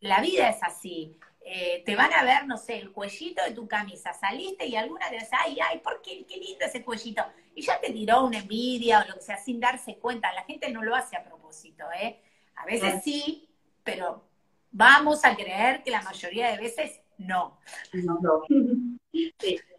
[0.00, 1.16] la vida es así.
[1.50, 5.08] Eh, te van a ver, no sé, el cuellito de tu camisa, saliste y alguna
[5.08, 7.24] te dice, ay, ay, ¿por qué, qué lindo ese cuellito?
[7.54, 10.32] Y ya te tiró una envidia o lo que sea, sin darse cuenta.
[10.32, 12.20] La gente no lo hace a propósito, ¿eh?
[12.56, 13.47] A veces sí,
[13.88, 14.22] pero
[14.70, 17.58] vamos a creer que la mayoría de veces no.
[17.94, 18.42] no, no.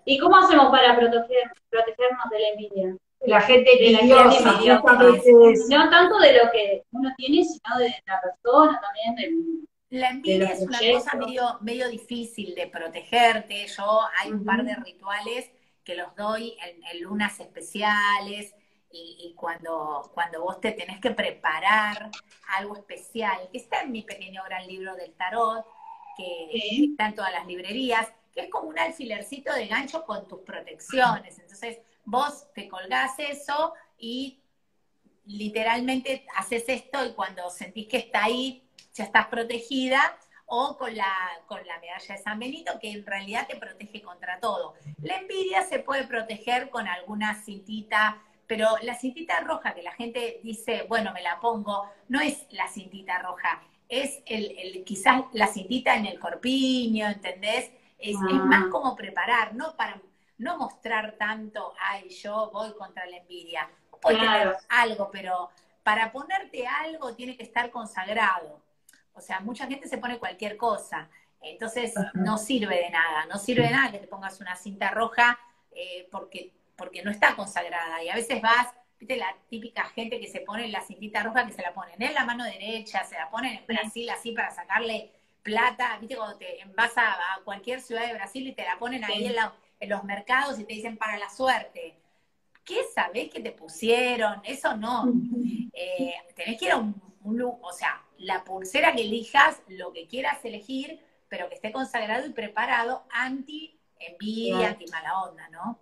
[0.05, 2.97] ¿Y cómo hacemos para proteger, protegernos de la envidia?
[3.21, 4.49] la gente de la gente
[5.69, 9.15] no tanto de lo que uno tiene, sino de la persona también.
[9.15, 13.67] Del, la envidia es una cosa medio, medio difícil de protegerte.
[13.67, 15.51] Yo hay un par de rituales
[15.83, 18.55] que los doy en, lunas especiales
[18.91, 22.09] y, cuando, cuando vos te tenés que preparar
[22.57, 25.65] algo especial, que está en mi pequeño gran libro del tarot,
[26.17, 30.39] que está en todas las librerías, que es como un alfilercito de gancho con tus
[30.39, 31.37] protecciones.
[31.39, 34.41] Entonces, vos te colgás eso y
[35.25, 40.17] literalmente haces esto y cuando sentís que está ahí, ya estás protegida,
[40.51, 41.13] o con la,
[41.45, 44.73] con la medalla de San Benito, que en realidad te protege contra todo.
[45.03, 50.39] La envidia se puede proteger con alguna cintita, pero la cintita roja que la gente
[50.41, 55.95] dice, bueno, me la pongo, no es la cintita roja, es el, quizás la cintita
[55.95, 57.69] en el corpiño, ¿entendés?
[57.99, 58.69] Es, es más ah.
[58.71, 59.75] como preparar, ¿no?
[59.75, 60.01] Para
[60.39, 63.69] no mostrar tanto, ay, yo voy contra la envidia.
[64.01, 65.51] Puede tener algo, pero
[65.83, 68.63] para ponerte algo tiene que estar consagrado.
[69.13, 71.07] O sea, mucha gente se pone cualquier cosa.
[71.39, 75.37] Entonces no sirve de nada, no sirve de nada que te pongas una cinta roja
[75.71, 78.01] eh, porque, porque no está consagrada.
[78.01, 81.53] Y a veces vas, viste la típica gente que se pone la cintita roja que
[81.53, 85.11] se la ponen en la mano derecha, se la ponen en Brasil así para sacarle
[85.43, 89.27] plata, viste cuando te vas a, cualquier ciudad de Brasil y te la ponen ahí
[89.27, 91.95] en, los mercados y te dicen para la suerte.
[92.65, 94.41] ¿Qué sabés que te pusieron?
[94.43, 95.05] Eso no.
[95.81, 100.07] Eh, tenés que ir a un, un, o sea, la pulsera que elijas, lo que
[100.07, 105.79] quieras elegir, pero que esté consagrado y preparado anti envidia, anti mala onda, ¿no?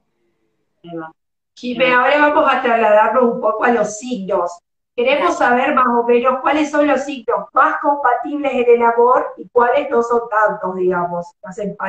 [1.55, 4.51] Jimé, ahora vamos a trasladarnos un poco a los signos.
[4.95, 9.47] Queremos saber más o menos cuáles son los signos más compatibles en el amor y
[9.49, 11.27] cuáles no son tantos, digamos,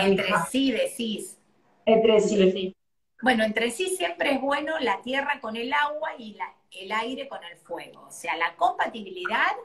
[0.01, 1.39] Entre sí decís.
[1.87, 2.77] Entre sí.
[3.23, 7.29] Bueno, entre sí siempre es bueno la tierra con el agua y la, el aire
[7.29, 8.07] con el fuego.
[8.09, 9.57] O sea, la compatibilidad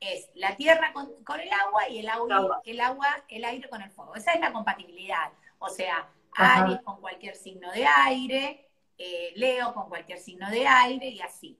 [0.00, 1.08] es la tierra con,
[1.40, 4.14] el agua y el agua, el agua, el aire con el fuego.
[4.14, 5.30] Esa es la compatibilidad.
[5.58, 8.69] O sea, Aries con cualquier signo de aire,
[9.02, 11.58] eh, Leo con cualquier signo de aire y así.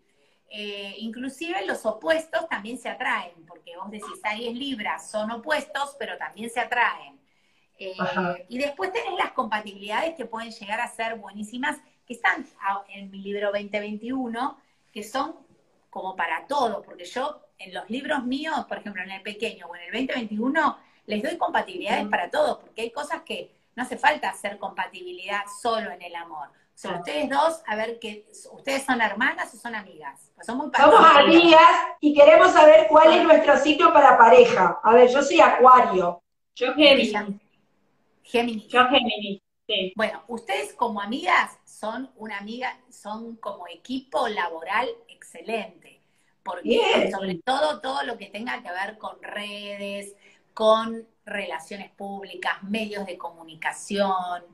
[0.50, 6.18] Eh, inclusive los opuestos también se atraen, porque vos decís Aries Libra son opuestos, pero
[6.18, 7.18] también se atraen.
[7.78, 7.96] Eh,
[8.50, 12.46] y después tenés las compatibilidades que pueden llegar a ser buenísimas, que están
[12.90, 14.60] en mi libro 2021,
[14.92, 15.34] que son
[15.88, 19.74] como para todo, porque yo en los libros míos, por ejemplo, en el pequeño o
[19.76, 24.28] en el 2021, les doy compatibilidades para todos, porque hay cosas que no hace falta
[24.28, 26.50] hacer compatibilidad solo en el amor.
[26.80, 30.32] Sea, ustedes dos, a ver que ustedes son hermanas o son amigas.
[30.34, 31.60] Pues son muy Somos amigas
[32.00, 34.80] y queremos saber cuál es nuestro sitio para pareja.
[34.82, 36.22] A ver, yo soy Acuario.
[36.54, 37.12] Yo Géminis.
[38.22, 38.68] Géminis.
[38.68, 39.42] Yo Géminis.
[39.66, 39.92] Sí.
[39.94, 46.00] Bueno, ustedes como amigas son una amiga, son como equipo laboral excelente
[46.42, 50.16] porque sobre todo todo lo que tenga que ver con redes,
[50.54, 54.44] con relaciones públicas, medios de comunicación,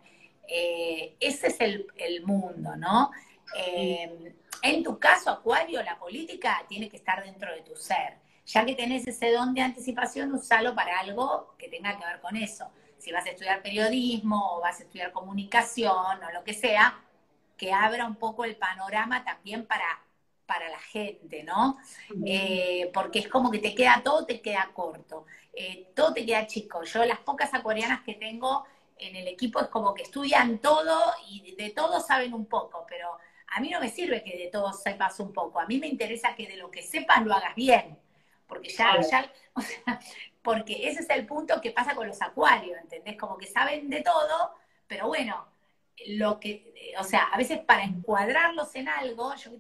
[0.49, 3.11] eh, ese es el, mundo, ¿no?
[3.57, 8.19] Eh, en tu caso, Acuario, la política tiene que estar dentro de tu ser.
[8.47, 12.37] Ya que tenés ese don de anticipación, usalo para algo que tenga que ver con
[12.37, 12.71] eso.
[12.99, 17.01] Si vas a estudiar periodismo o vas a estudiar comunicación o lo que sea,
[17.57, 19.87] que abra un poco el panorama también para
[20.47, 21.77] para la gente, ¿no?
[22.25, 26.47] Eh, porque es como que te queda todo, te queda corto, eh, todo te queda
[26.47, 26.85] chico.
[26.85, 28.65] Yo las pocas acuarianas que tengo
[28.99, 33.19] en el equipo es como que estudian todo y de todo saben un poco, pero
[33.49, 36.35] a mí no me sirve que de todo sepas un poco, a mí me interesa
[36.35, 37.99] que de lo que sepas lo hagas bien,
[38.47, 40.01] porque ya, ya o sea,
[40.43, 43.17] porque ese es el punto que pasa con los acuarios, ¿entendés?
[43.17, 44.55] Como que saben de todo,
[44.87, 45.47] pero bueno,
[46.09, 49.51] lo que, o sea, a veces para encuadrarlos en algo, yo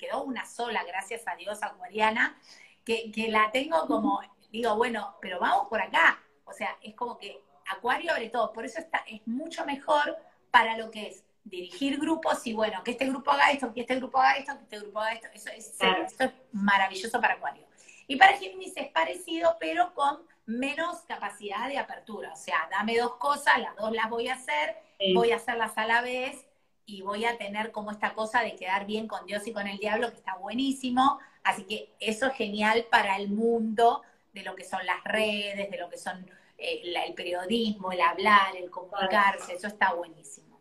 [0.00, 2.40] quedó una sola, gracias a Dios, acuariana,
[2.84, 6.18] que, que la tengo como, digo, bueno, pero vamos por acá.
[6.44, 8.52] O sea, es como que Acuario abre todo.
[8.52, 10.16] Por eso está, es mucho mejor
[10.50, 13.96] para lo que es dirigir grupos y bueno, que este grupo haga esto, que este
[13.96, 15.28] grupo haga esto, que este grupo haga esto.
[15.34, 17.66] Eso es, esto es maravilloso para Acuario.
[18.06, 22.32] Y para Géminis es parecido, pero con menos capacidad de apertura.
[22.32, 24.76] O sea, dame dos cosas, las dos las voy a hacer,
[25.14, 26.44] voy a hacerlas a la vez
[26.86, 29.78] y voy a tener como esta cosa de quedar bien con Dios y con el
[29.78, 31.20] diablo, que está buenísimo.
[31.44, 34.02] Así que eso es genial para el mundo
[34.32, 36.28] de lo que son las redes, de lo que son
[36.60, 40.60] eh, el periodismo, el hablar, el comunicarse, eso está buenísimo.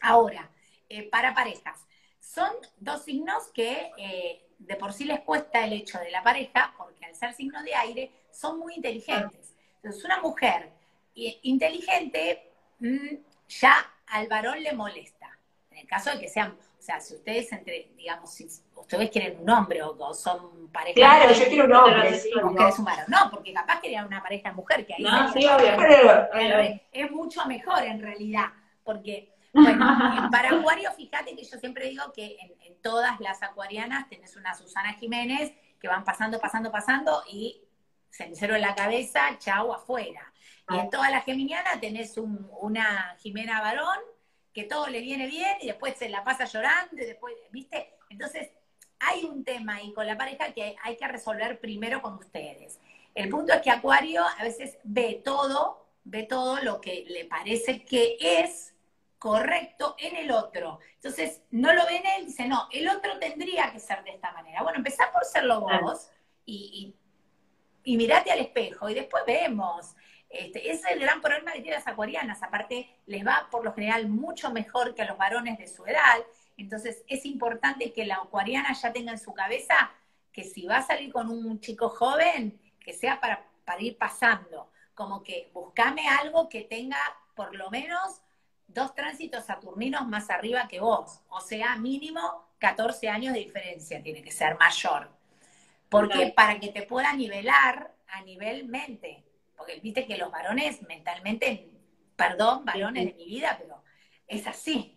[0.00, 0.50] Ahora,
[0.88, 1.86] eh, para parejas,
[2.20, 6.74] son dos signos que eh, de por sí les cuesta el hecho de la pareja,
[6.76, 9.54] porque al ser signo de aire, son muy inteligentes.
[9.76, 10.70] Entonces, una mujer
[11.14, 13.16] inteligente mm,
[13.48, 15.38] ya al varón le molesta.
[15.70, 16.56] En el caso de que sean,
[16.88, 20.94] sea, si ustedes entre, digamos, si ustedes quieren un hombre o, son pareja.
[20.94, 22.18] Claro, yo quiero un hombre.
[22.18, 23.04] Sí, un varón.
[23.08, 26.80] No, porque capaz querían una pareja mujer, que ahí no, sí, obvio.
[26.90, 28.46] es mucho mejor en realidad,
[28.82, 34.36] porque bueno, para Acuario, fíjate que yo siempre digo que en, todas las acuarianas tenés
[34.36, 37.60] una Susana Jiménez que van pasando, pasando, pasando y
[38.08, 40.32] cenicero en la cabeza, chau, afuera.
[40.70, 43.98] Y en toda la geminiana tenés una Jimena varón
[44.58, 47.94] que todo le viene bien y después se la pasa llorando y después, ¿viste?
[48.10, 48.50] Entonces,
[48.98, 52.80] hay un tema ahí con la pareja que hay que resolver primero con ustedes.
[53.14, 57.84] El punto es que Acuario a veces ve todo, ve todo lo que le parece
[57.84, 58.74] que es
[59.20, 60.80] correcto en el otro.
[60.96, 64.64] Entonces, no lo ven él, dice, no, el otro tendría que ser de esta manera.
[64.64, 66.10] Bueno, empezá por serlo vos
[66.44, 66.94] y,
[67.84, 69.94] y, y mirate al espejo y después vemos.
[70.28, 72.42] Este, ese es el gran problema que tienen las acuarianas.
[72.42, 76.18] Aparte, les va por lo general mucho mejor que a los varones de su edad.
[76.56, 79.90] Entonces, es importante que la acuariana ya tenga en su cabeza
[80.32, 84.70] que si va a salir con un chico joven, que sea para, para ir pasando.
[84.94, 86.98] Como que buscame algo que tenga
[87.34, 88.20] por lo menos
[88.66, 91.20] dos tránsitos saturninos más arriba que vos.
[91.28, 95.10] O sea, mínimo 14 años de diferencia tiene que ser mayor.
[95.88, 99.24] Porque para que te pueda nivelar a nivel mente.
[99.58, 101.68] Porque viste que los varones mentalmente,
[102.16, 103.82] perdón, varones de mi vida, pero
[104.26, 104.96] es así.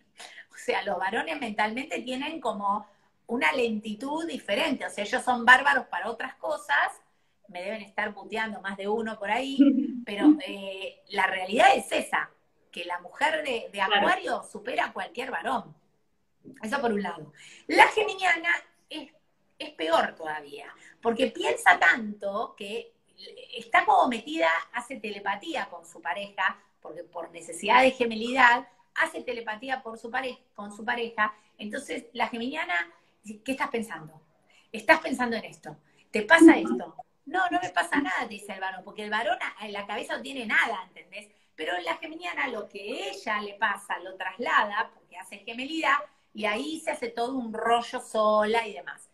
[0.51, 2.87] O sea, los varones mentalmente tienen como
[3.27, 4.85] una lentitud diferente.
[4.85, 7.01] O sea, ellos son bárbaros para otras cosas,
[7.47, 9.57] me deben estar puteando más de uno por ahí,
[10.05, 12.29] pero eh, la realidad es esa,
[12.71, 15.75] que la mujer de, Acuario supera a cualquier varón.
[16.61, 17.33] Eso por un lado.
[17.67, 18.49] La geminiana
[18.89, 19.11] es,
[19.59, 22.93] es peor todavía, porque piensa tanto que
[23.55, 29.81] está como metida, hace telepatía con su pareja, porque por necesidad de gemelidad, hace telepatía
[29.81, 30.11] por su
[30.55, 31.33] con su pareja.
[31.57, 32.91] Entonces, la geminiana,
[33.23, 34.21] ¿qué estás pensando?
[34.71, 35.75] Estás pensando en esto.
[36.11, 36.95] ¿Te pasa esto?
[37.25, 40.21] No, no me pasa nada, dice el varón, porque el varón en la cabeza no
[40.21, 41.29] tiene nada, ¿entendés?
[41.55, 45.97] Pero la geminiana lo que ella le pasa lo traslada, porque hace gemelidad,
[46.33, 49.10] y ahí se hace todo un rollo sola y demás.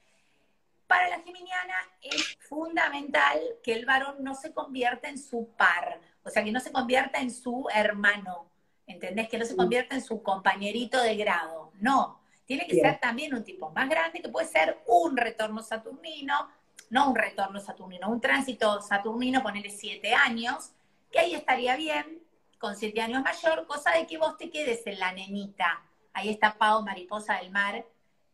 [0.88, 6.30] Para la geminiana es fundamental que el varón no se convierta en su par, o
[6.30, 8.50] sea, que no se convierta en su hermano,
[8.86, 9.28] ¿entendés?
[9.28, 12.22] Que no se convierta en su compañerito de grado, no.
[12.46, 16.50] Tiene que ser también un tipo más grande, que puede ser un retorno saturnino,
[16.90, 20.72] no un retorno saturnino, un tránsito saturnino, ponele siete años,
[21.12, 22.24] que ahí estaría bien,
[22.58, 25.84] con siete años mayor, cosa de que vos te quedes en la nenita.
[26.14, 27.86] Ahí está Pau, mariposa del mar,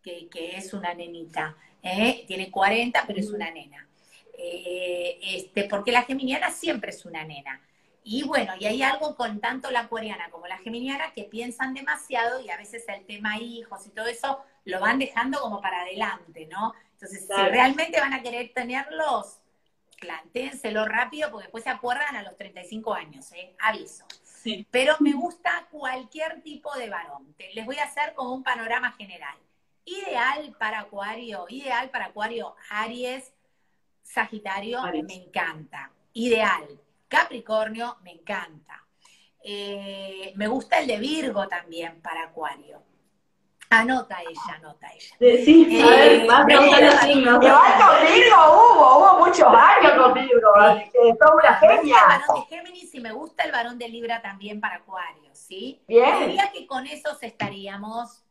[0.04, 1.58] que, que es una nenita.
[1.84, 2.24] ¿Eh?
[2.28, 3.88] tiene 40, pero es una nena.
[4.38, 7.62] Eh, este, porque la geminiana siempre es una nena.
[8.04, 12.42] Y bueno, y hay algo con tanto la acuariana como la geminiana que piensan demasiado
[12.42, 16.48] y a veces el tema hijos y todo eso lo van dejando como para adelante,
[16.52, 16.74] ¿no?
[16.94, 19.40] Entonces, si realmente van a querer tenerlos,
[20.00, 23.56] planténselo rápido porque después se acuerdan a los 35 años, ¿eh?
[23.60, 24.06] Aviso.
[24.70, 27.34] Pero me gusta cualquier tipo de varón.
[27.54, 29.38] Les voy a hacer como un panorama general.
[29.86, 33.34] Ideal para Acuario, ideal para Acuario, Aries,
[34.02, 35.92] Sagitario, me encanta.
[36.14, 36.80] Ideal.
[37.08, 38.86] Capricornio, me encanta.
[39.44, 42.82] Eh, me gusta el de Virgo también para Acuario.
[43.70, 45.44] Anota ella, anota ella.
[45.44, 47.40] Sí, eh, a ver, signos.
[47.40, 50.50] con Virgo hubo, hubo muchos años con Virgo.
[50.94, 51.98] Eh, toda una genia.
[51.98, 55.84] El varón de Géminis y me gusta el varón de Libra también para Acuario, ¿sí?
[55.88, 56.28] Bien.
[56.28, 58.24] Diría que con esos estaríamos.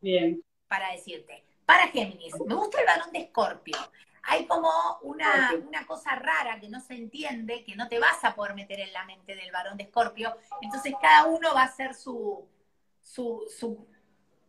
[0.00, 0.40] Bien
[0.74, 1.44] para decirte.
[1.64, 3.76] Para Géminis, me gusta el varón de Escorpio.
[4.24, 4.68] Hay como
[5.02, 8.80] una, una, cosa rara que no se entiende, que no te vas a poder meter
[8.80, 10.36] en la mente del varón de Escorpio.
[10.62, 12.44] Entonces cada uno va a hacer su,
[13.02, 13.86] su, su,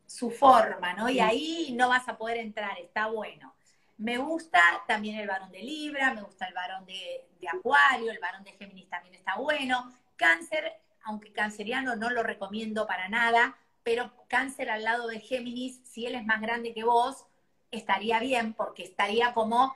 [0.07, 1.09] su forma, ¿no?
[1.09, 3.53] Y ahí no vas a poder entrar, está bueno.
[3.97, 8.19] Me gusta también el varón de Libra, me gusta el varón de, de Acuario, el
[8.19, 9.93] varón de Géminis también está bueno.
[10.15, 10.73] Cáncer,
[11.03, 13.55] aunque canceriano no lo recomiendo para nada,
[13.85, 17.23] pero cáncer al lado de Géminis, si él es más grande que vos,
[17.69, 19.75] estaría bien porque estaría como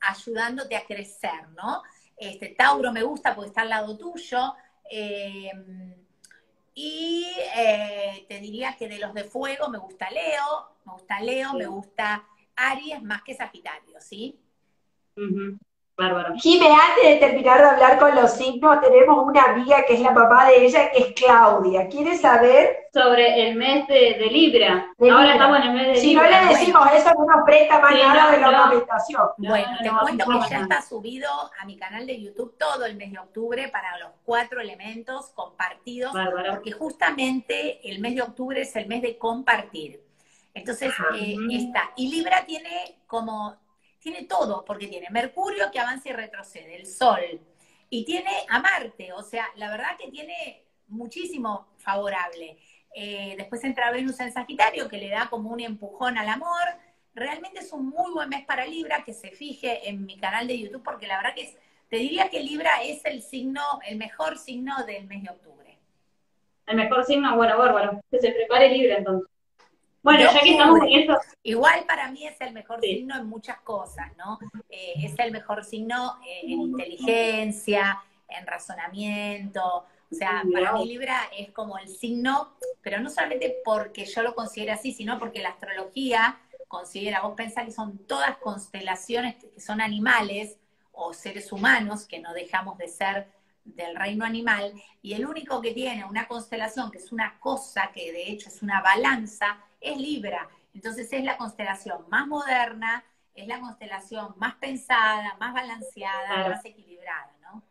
[0.00, 1.82] ayudándote a crecer, ¿no?
[2.16, 4.54] Este, Tauro me gusta porque está al lado tuyo.
[4.88, 5.92] Em,
[6.72, 11.54] y eh, te diría que de los de fuego me gusta Leo, me gusta Leo,
[11.54, 14.40] me gusta Aries más que Sagitario, ¿sí?
[15.98, 16.32] Bárbaro.
[16.36, 20.14] Jime, antes de terminar de hablar con los signos, tenemos una amiga que es la
[20.14, 21.88] papá de ella, que es Claudia.
[21.88, 22.86] ¿Quiere saber?
[22.94, 24.92] Sobre el mes de, Libra.
[25.00, 26.28] Ahora estamos en el mes de si Libra.
[26.28, 29.28] Si no le decimos eso, no nos presta más nada de la documentación.
[29.38, 31.28] Bueno, te cuento que ya está subido
[31.60, 36.12] a mi canal de YouTube todo el mes de octubre para los cuatro elementos compartidos,
[36.48, 40.00] porque justamente el mes de octubre es el mes de compartir.
[40.54, 41.16] Entonces, ah.
[41.16, 41.90] eh, está.
[41.96, 43.56] Y Libra tiene como
[43.98, 47.40] tiene todo, porque tiene Mercurio que avanza y retrocede, el Sol,
[47.90, 52.58] y tiene a Marte, o sea, la verdad que tiene muchísimo favorable.
[52.94, 56.64] Eh, después entra Venus en Sagitario, que le da como un empujón al amor.
[57.14, 60.58] Realmente es un muy buen mes para Libra, que se fije en mi canal de
[60.58, 61.54] YouTube, porque la verdad que
[61.88, 65.78] te diría que Libra es el signo, el mejor signo del mes de octubre.
[66.66, 68.00] El mejor signo, bueno, bárbaro.
[68.10, 69.28] Que se prepare Libra entonces.
[70.08, 71.18] Bueno, ya que estamos en esto.
[71.42, 74.38] Igual para mí es el mejor signo en muchas cosas, ¿no?
[74.70, 79.84] Eh, es el mejor signo eh, en inteligencia, en razonamiento.
[80.10, 84.34] O sea, para mí Libra es como el signo, pero no solamente porque yo lo
[84.34, 86.38] considero así, sino porque la astrología
[86.68, 90.58] considera, vos pensás que son todas constelaciones que son animales
[90.92, 93.28] o seres humanos, que no dejamos de ser
[93.66, 98.10] del reino animal y el único que tiene una constelación que es una cosa, que
[98.10, 100.48] de hecho es una balanza, es Libra.
[100.74, 103.04] Entonces es la constelación más moderna,
[103.34, 107.62] es la constelación más pensada, más balanceada, más equilibrada, ¿no?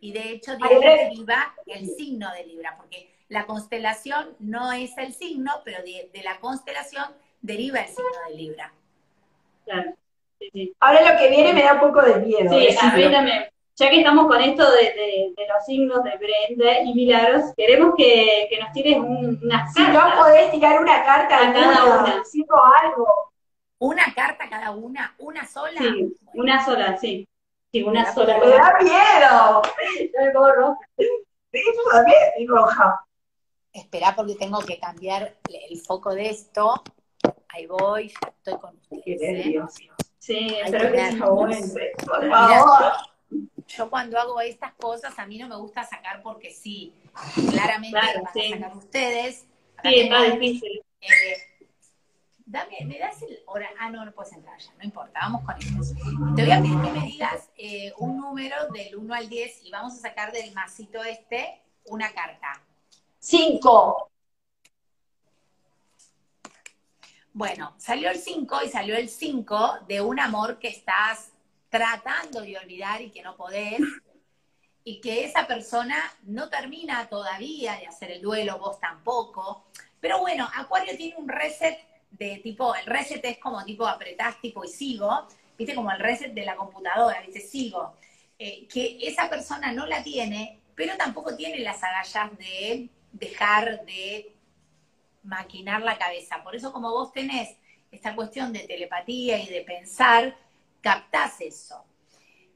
[0.00, 4.96] Y de hecho de ahí deriva el signo de Libra, porque la constelación no es
[4.98, 7.04] el signo, pero de, la constelación
[7.40, 8.72] deriva el signo de Libra.
[9.64, 9.94] Claro.
[10.80, 12.50] Ahora lo que viene me da un poco de miedo.
[12.50, 13.44] Sí, a mí también.
[13.82, 18.72] Ya que estamos con esto de, los signos de Brenda y Milagros, queremos que, nos
[18.72, 22.22] tires una Si no podés tirar una carta a cada una,
[22.84, 23.32] algo.
[23.78, 25.16] ¿Una carta cada una?
[25.18, 25.80] ¿Una sola?
[25.80, 27.28] Sí, una sola, sí.
[27.72, 28.38] Sí, una sola.
[28.38, 29.62] Me da miedo.
[30.14, 30.20] Yo
[31.50, 33.04] me es roja.
[33.72, 35.34] Espera porque tengo que cambiar
[35.70, 36.84] el foco de esto.
[37.48, 39.46] Ahí voy, estoy con ustedes.
[39.46, 39.60] ¿eh?
[40.20, 41.10] Sí, espero que
[41.62, 42.92] se Por favor.
[43.68, 46.94] Yo cuando hago estas cosas, a mí no me gusta sacar porque sí.
[47.50, 49.46] Claramente van a sacar ustedes.
[49.82, 50.82] sí, está difícil.
[51.00, 51.66] Eh,
[52.46, 53.68] dame, me das el hora.
[53.78, 55.94] Ah, no, no puedes entrar ya, no importa, vamos con esto.
[56.36, 59.70] Te voy a pedir que me digas eh, un número del 1 al 10 y
[59.70, 62.62] vamos a sacar del masito este una carta.
[63.18, 64.10] 5.
[67.34, 71.31] Bueno, salió el 5 y salió el 5 de un amor que estás
[71.72, 73.80] tratando de olvidar y que no podés,
[74.84, 79.64] y que esa persona no termina todavía de hacer el duelo, vos tampoco.
[79.98, 81.78] Pero bueno, Acuario tiene un reset
[82.10, 86.34] de tipo, el reset es como tipo apretás tipo y sigo, viste como el reset
[86.34, 87.94] de la computadora, viste, sigo.
[88.38, 94.34] Eh, que esa persona no la tiene, pero tampoco tiene las agallas de dejar de
[95.22, 96.42] maquinar la cabeza.
[96.42, 97.56] Por eso como vos tenés
[97.90, 100.36] esta cuestión de telepatía y de pensar,
[100.82, 101.84] captás eso.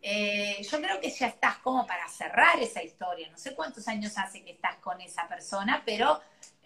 [0.02, 3.28] Eh, yo creo que ya estás como para cerrar esa historia.
[3.30, 6.20] No sé cuántos años hace que estás con esa persona, pero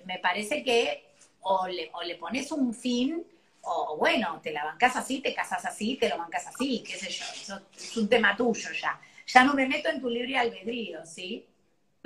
[0.04, 1.10] me parece que
[1.42, 3.24] o le, o le pones un fin,
[3.62, 7.10] o bueno, te la bancas así, te casas así, te lo bancas así, qué sé
[7.10, 7.24] yo.
[7.34, 9.00] Eso es un tema tuyo ya.
[9.26, 11.46] Ya no me meto en tu libre albedrío, ¿sí?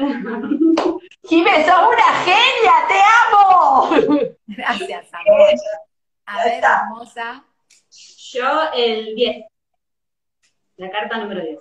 [1.29, 3.91] Jimé, sos una genia, te amo.
[4.47, 5.51] Gracias, amor.
[6.27, 7.45] A ver, hermosa.
[8.35, 9.45] Yo el 10.
[10.77, 11.59] La carta número 10.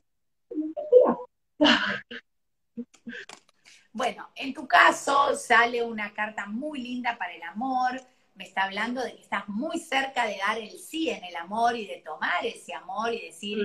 [3.92, 8.02] Bueno, en tu caso sale una carta muy linda para el amor.
[8.34, 11.76] Me está hablando de que estás muy cerca de dar el sí en el amor
[11.76, 13.60] y de tomar ese amor y decir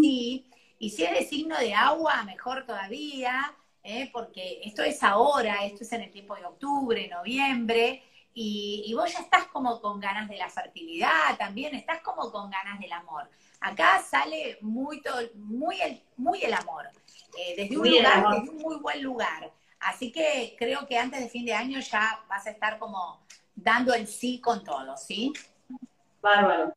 [0.00, 0.46] sí.
[0.78, 3.52] Y si es de signo de agua, mejor todavía,
[3.82, 4.10] ¿eh?
[4.12, 8.04] porque esto es ahora, esto es en el tiempo de octubre, noviembre,
[8.34, 12.80] y, vos ya estás como con ganas de la fertilidad también, estás como con ganas
[12.80, 13.28] del amor.
[13.60, 15.00] Acá sale muy,
[15.34, 16.86] muy, el, muy el amor,
[17.38, 19.52] eh, desde un lugar, desde un muy buen lugar.
[19.80, 23.20] Así que creo que antes de fin de año ya vas a estar como
[23.54, 25.32] dando el sí con todo, ¿sí?
[26.20, 26.74] Bárbaro.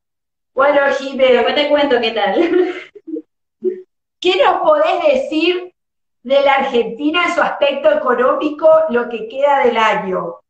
[0.54, 1.32] Bueno, Jimé.
[1.32, 2.34] Después te cuento qué tal.
[4.20, 5.74] ¿Qué nos podés decir
[6.22, 10.40] de la Argentina en su aspecto económico lo que queda del año?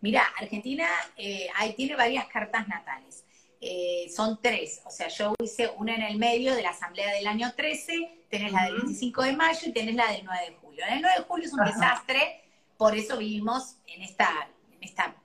[0.00, 3.24] Mira, Argentina eh, tiene varias cartas natales.
[3.66, 7.26] Eh, son tres, o sea, yo hice una en el medio de la asamblea del
[7.26, 10.84] año 13, tenés la del 25 de mayo y tenés la del 9 de julio.
[10.86, 12.42] El 9 de julio es un desastre,
[12.76, 15.16] por eso vivimos en esta, en esta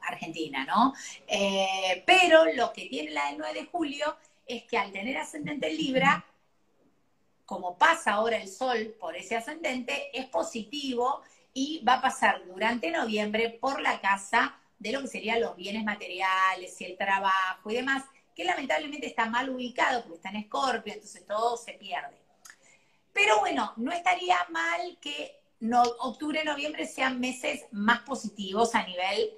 [0.00, 0.94] Argentina, ¿no?
[1.26, 5.68] Eh, pero lo que tiene la del 9 de julio es que al tener ascendente
[5.68, 6.24] en Libra,
[7.44, 11.20] como pasa ahora el Sol por ese ascendente, es positivo
[11.54, 15.84] y va a pasar durante noviembre por la casa de lo que serían los bienes
[15.84, 20.92] materiales y el trabajo y demás, que lamentablemente está mal ubicado porque está en Escorpio,
[20.92, 22.20] entonces todo se pierde.
[23.12, 29.30] Pero bueno, no estaría mal que no, octubre, noviembre sean meses más positivos a nivel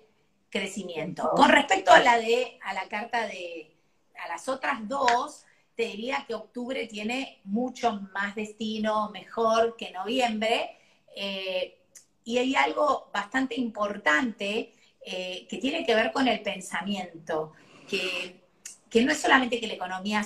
[0.48, 1.30] crecimiento.
[1.30, 3.76] Con respecto a la de, a la carta de,
[4.24, 5.44] a las otras dos,
[5.74, 10.78] te diría que octubre tiene mucho más destino, mejor que noviembre.
[11.16, 11.83] Eh,
[12.24, 17.52] y hay algo bastante importante eh, que tiene que ver con el pensamiento,
[17.88, 18.42] que,
[19.04, 20.24] no es solamente que la economía,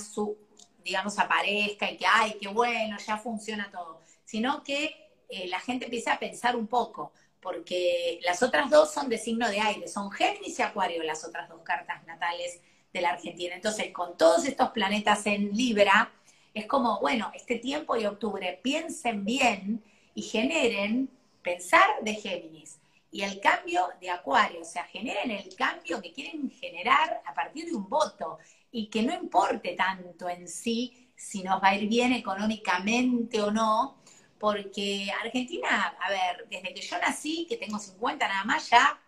[0.84, 4.94] digamos, aparezca y que, ay, qué bueno, ya funciona todo, sino que
[5.28, 9.48] eh, la gente empieza a pensar un poco, porque las otras dos son de signo
[9.48, 12.60] de aire, son Géminis y Acuario las otras dos cartas natales
[12.92, 13.54] de la Argentina.
[13.54, 16.12] Entonces, con todos estos planetas en Libra,
[16.54, 19.82] es como, bueno, este tiempo de octubre, piensen bien
[20.14, 21.10] y generen
[21.42, 22.78] pensar de Géminis
[23.10, 27.66] y el cambio de Acuario, o sea, generen el cambio que quieren generar a partir
[27.66, 28.38] de un voto
[28.70, 33.50] y que no importe tanto en sí si nos va a ir bien económicamente o
[33.50, 33.96] no,
[34.38, 39.00] porque Argentina, a ver, desde que yo nací, que tengo 50 nada más ya,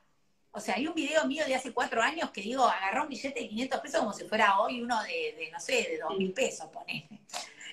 [0.53, 3.41] o sea, hay un video mío de hace cuatro años que digo, agarró un billete
[3.41, 6.67] de 500 pesos como si fuera hoy uno de, no sé, de 2 mil pesos,
[6.73, 7.09] ponele.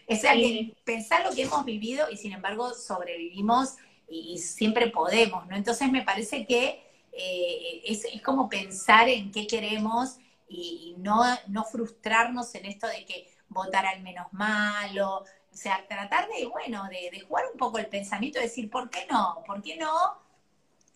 [0.08, 3.76] O sea, que pensar lo que hemos vivido y sin embargo sobrevivimos
[4.08, 5.56] y, siempre podemos, ¿no?
[5.56, 12.54] Entonces me parece que eh, es, como pensar en qué queremos y, no, no frustrarnos
[12.56, 17.20] en esto de que votar al menos malo, o sea, tratar de, bueno, de, de
[17.22, 19.44] jugar un poco el pensamiento, de decir, ¿por qué no?
[19.46, 19.90] ¿Por qué no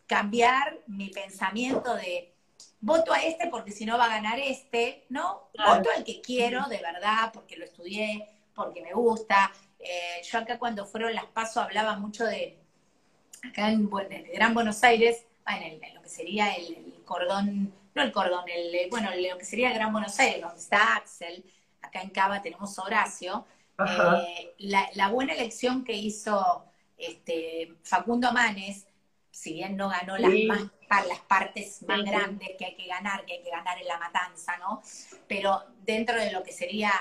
[0.05, 2.33] cambiar mi pensamiento de
[2.81, 5.49] voto a este porque si no va a ganar este, ¿no?
[5.57, 9.51] Voto al que quiero, de verdad, porque lo estudié, porque me gusta.
[9.79, 12.60] Eh, yo acá cuando fueron las pasos hablaba mucho de,
[13.43, 13.89] acá en,
[14.33, 19.09] Gran Buenos Aires, ah, en, lo que sería el, cordón, no el cordón, el, bueno,
[19.15, 21.43] lo que sería Gran Buenos Aires, donde está Axel,
[21.81, 23.45] acá en Cava tenemos Horacio,
[23.79, 26.65] eh, la, buena elección que hizo
[26.97, 28.85] este, Facundo Manes,
[29.31, 30.33] si bien no ganó las,
[31.07, 34.57] las partes más grandes que hay que ganar, que hay que ganar en la matanza,
[34.57, 34.81] ¿no?
[35.27, 36.91] Pero dentro de lo que sería,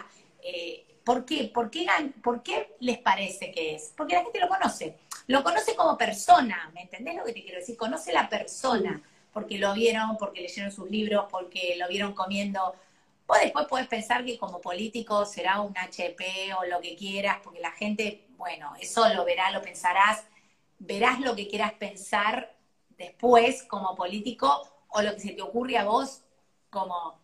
[0.43, 1.51] eh, ¿por, qué?
[1.53, 1.86] ¿Por, qué,
[2.22, 3.93] ¿por qué les parece que es?
[3.97, 7.58] Porque la gente lo conoce, lo conoce como persona, ¿me entendés lo que te quiero
[7.58, 7.76] decir?
[7.76, 9.00] Conoce la persona,
[9.32, 12.74] porque lo vieron, porque leyeron sus libros, porque lo vieron comiendo
[13.30, 17.60] Vos después podés pensar que como político será un HP o lo que quieras, porque
[17.60, 20.24] la gente, bueno, eso lo verá, lo pensarás,
[20.80, 22.52] verás lo que quieras pensar
[22.98, 26.22] después como político o lo que se te ocurre a vos
[26.70, 27.20] como,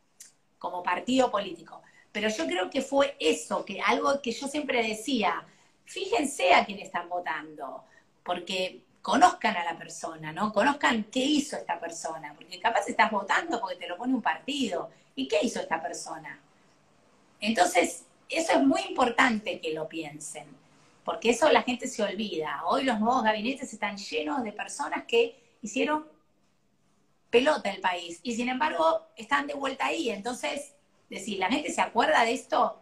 [0.61, 1.83] como partido político.
[2.13, 5.45] Pero yo creo que fue eso, que algo que yo siempre decía,
[5.87, 7.85] fíjense a quién están votando,
[8.23, 10.53] porque conozcan a la persona, ¿no?
[10.53, 14.91] Conozcan qué hizo esta persona, porque capaz estás votando porque te lo pone un partido
[15.17, 16.39] ¿Y qué hizo esta persona?
[17.41, 20.47] Entonces, eso es muy importante que lo piensen,
[21.05, 22.63] porque eso la gente se olvida.
[22.67, 26.07] Hoy los nuevos gabinetes están llenos de personas que hicieron
[27.31, 30.11] pelota el país y sin embargo están de vuelta ahí.
[30.11, 30.75] Entonces,
[31.09, 32.79] decir, ¿la gente se acuerda de esto?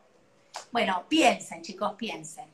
[0.72, 2.53] Bueno, piensen, chicos, piensen.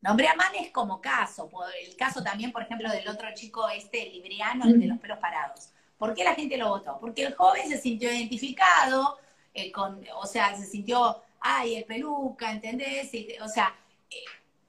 [0.00, 1.50] Nombre a Manes como caso,
[1.86, 5.70] el caso también, por ejemplo, del otro chico, este libriano, el de los pelos parados.
[5.98, 6.98] ¿Por qué la gente lo votó?
[7.00, 9.18] Porque el joven se sintió identificado,
[9.52, 13.10] eh, con, o sea, se sintió, ay, el peluca, ¿entendés?
[13.42, 13.74] o sea,
[14.10, 14.24] eh,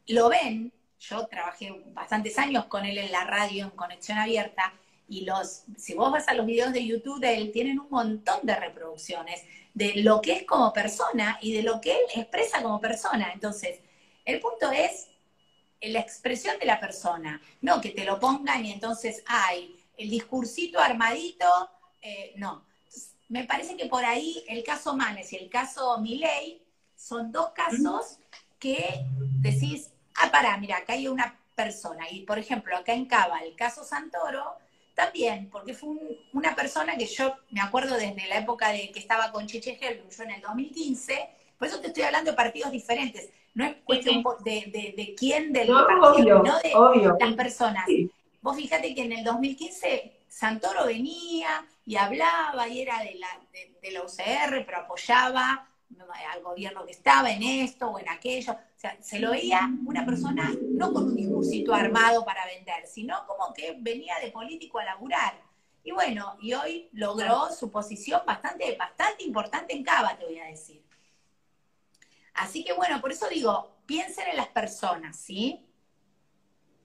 [0.08, 4.74] lo ven, yo trabajé bastantes años con él en la radio en conexión abierta,
[5.08, 8.40] y los, si vos vas a los videos de YouTube de él, tienen un montón
[8.44, 12.80] de reproducciones de lo que es como persona y de lo que él expresa como
[12.80, 13.32] persona.
[13.34, 13.80] Entonces,
[14.30, 15.08] el punto es
[15.82, 20.80] la expresión de la persona, no que te lo pongan y entonces, ay, el discursito
[20.80, 21.48] armadito,
[22.02, 22.66] eh, no.
[23.30, 26.62] Me parece que por ahí el caso Manes y el caso Miley
[26.96, 28.18] son dos casos
[28.58, 29.06] que
[29.40, 32.10] decís, ah, pará, mira, acá hay una persona.
[32.10, 34.58] Y por ejemplo, acá en Cava, el caso Santoro,
[34.96, 35.90] también, porque fue
[36.34, 40.10] una persona que yo me acuerdo desde la época de que estaba con Chiche Helblum,
[40.10, 43.30] yo en el 2015, por eso te estoy hablando de partidos diferentes.
[43.54, 47.86] No es cuestión de, de, quién del partido, no de las personas.
[48.42, 53.28] Vos fíjate que en el 2015 Santoro venía y hablaba y era de la,
[53.82, 55.68] de, la UCR, pero apoyaba
[56.32, 58.54] al gobierno que estaba en esto o en aquello.
[58.54, 63.26] O sea, se lo veía una persona no con un discursito armado para vender, sino
[63.28, 65.34] como que venía de político a laburar.
[65.84, 70.46] Y bueno, y hoy logró su posición bastante, bastante importante en Cava, te voy a
[70.46, 70.84] decir.
[72.40, 75.66] Así que bueno, por eso digo, piensen en las personas, ¿sí?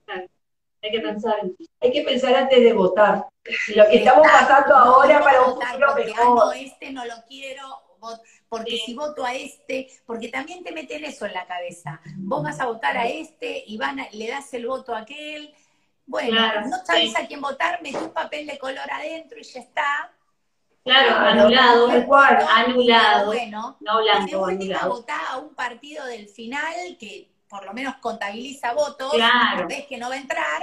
[0.09, 1.37] Hay que pensar,
[1.81, 3.27] hay que pensar antes de votar.
[3.75, 6.57] Lo que estamos pasando ahora para un futuro mejor.
[6.57, 7.63] este no lo quiero,
[8.49, 12.01] porque si voto a este, porque también te meten eso en la cabeza.
[12.17, 15.55] Vos vas a votar a este y van le das el voto a aquel.
[16.05, 20.13] Bueno, no sabes a quién votar, metes un papel de color adentro y ya está.
[20.85, 21.89] Claro, anulado,
[22.51, 23.27] anulado.
[23.27, 24.91] Bueno, no blanco, anulado.
[24.91, 29.67] votar a un partido del final que por lo menos contabiliza votos, claro.
[29.67, 30.63] ves que no va a entrar,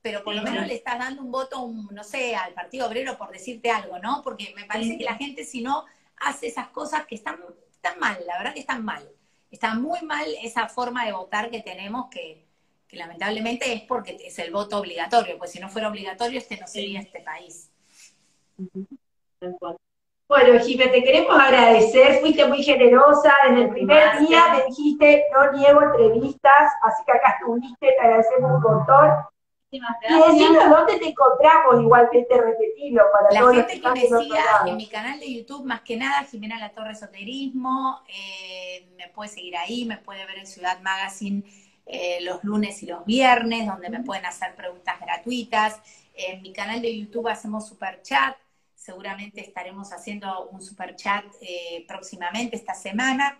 [0.00, 3.30] pero por lo menos le estás dando un voto, no sé, al Partido Obrero por
[3.30, 4.20] decirte algo, ¿no?
[4.24, 5.84] Porque me parece que la gente si no
[6.16, 7.38] hace esas cosas que están,
[7.70, 9.08] están mal, la verdad que están mal.
[9.50, 12.46] Está muy mal esa forma de votar que tenemos que,
[12.90, 17.00] lamentablemente es porque es el voto obligatorio, pues si no fuera obligatorio este no sería
[17.00, 17.70] este país.
[20.28, 25.52] Bueno, Jimé, te queremos agradecer, fuiste muy generosa, desde el primer día me dijiste, no
[25.52, 29.10] niego entrevistas, así que acá estuviste, te agradecemos un montón.
[29.70, 34.86] Y decimos dónde te encontramos, igualmente repetirlo para La gente que, me siga en mi
[34.88, 39.86] canal de YouTube, más que nada, Jimena La Torre Esoterismo, eh, me puede seguir ahí,
[39.86, 41.42] me puede ver en Ciudad Magazine
[41.86, 45.80] eh, los lunes y los viernes, donde me pueden hacer preguntas gratuitas.
[46.14, 48.36] En mi canal de YouTube hacemos super chat.
[48.82, 53.38] Seguramente estaremos haciendo un super chat eh, próximamente esta semana.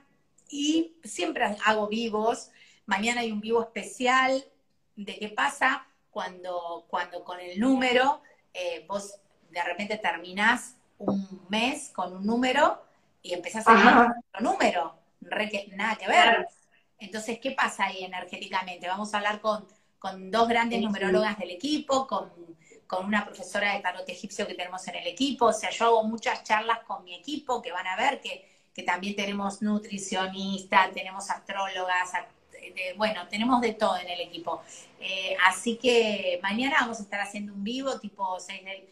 [0.49, 2.53] Y siempre hago vivos.
[2.87, 4.45] Mañana hay un vivo especial
[4.95, 8.23] de qué pasa cuando, cuando con el número
[8.55, 9.17] eh, vos
[9.51, 12.81] de repente terminás un mes con un número
[13.21, 14.95] y empezás a ver otro número.
[15.75, 16.47] nada que ver.
[17.01, 18.87] Entonces, ¿qué pasa ahí energéticamente?
[18.87, 19.67] Vamos a hablar con,
[19.99, 22.31] con dos grandes numerólogas del equipo, con,
[22.93, 25.47] con, una profesora de tarot egipcio que tenemos en el equipo.
[25.47, 28.83] O sea, yo hago muchas charlas con mi equipo que van a ver que, que
[28.83, 32.13] también tenemos nutricionistas, tenemos astrólogas,
[32.97, 34.63] bueno, tenemos de todo en el equipo.
[35.01, 38.89] Eh, así que mañana vamos a estar haciendo un vivo tipo 6 del,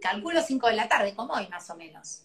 [0.00, 2.22] calculo 5 de la tarde, como hoy más o menos.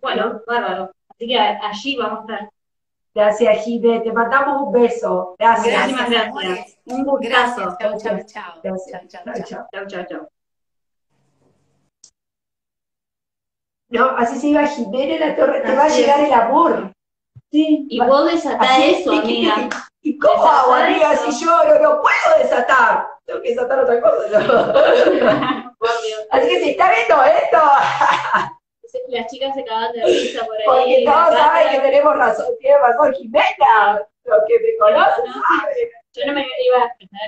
[0.00, 0.92] Bueno, bárbaro.
[1.08, 2.50] Así que allí vamos a estar.
[3.14, 4.00] Gracias, Gide.
[4.00, 5.34] Te mandamos un beso.
[5.38, 5.88] Gracias.
[5.88, 6.78] Gracias, gracias.
[6.86, 7.76] Un gustazo.
[7.78, 8.60] Chao, chao, chao.
[8.62, 10.28] Chao, chao, chao, chao.
[13.90, 16.92] No, así se iba Jiménez la torre, te va a llegar el amor.
[17.50, 19.68] Sí, y vos desatás eso, amiga.
[20.02, 23.08] ¿Y cómo hago, amiga, si yo no, no, puedo desatar?
[23.26, 24.38] Tengo que desatar otra cosa.
[26.30, 27.58] así que si está viendo esto,
[29.08, 30.64] las chicas se acaban de risa por ahí.
[30.66, 35.42] Porque todos saben que tenemos razón, tiene razón Jimena, lo que me conocen ¿no?
[36.12, 37.18] Yo no me iba a risa.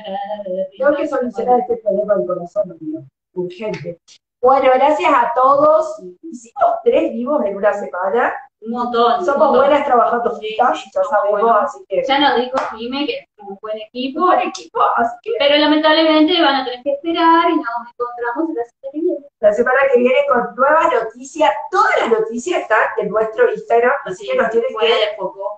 [0.77, 3.05] Tengo que solucionar este problema del corazón, amigo,
[3.35, 3.99] urgente.
[4.41, 6.03] Bueno, gracias a todos.
[6.23, 8.35] Hicimos tres vivos en una semana.
[8.65, 9.25] Un montón.
[9.25, 12.05] Somos buenas trabajando juntas, ya sabemos, así que.
[12.07, 14.21] Ya nos dijo Jime que es un buen equipo.
[14.21, 15.33] Buen equipo, así que.
[15.39, 19.19] Pero lamentablemente van a tener que esperar y nos encontramos en la semana que viene.
[19.41, 21.51] La semana que viene con nuevas noticias.
[21.73, 25.07] Todas las noticias están en nuestro Instagram, así que nos tienen que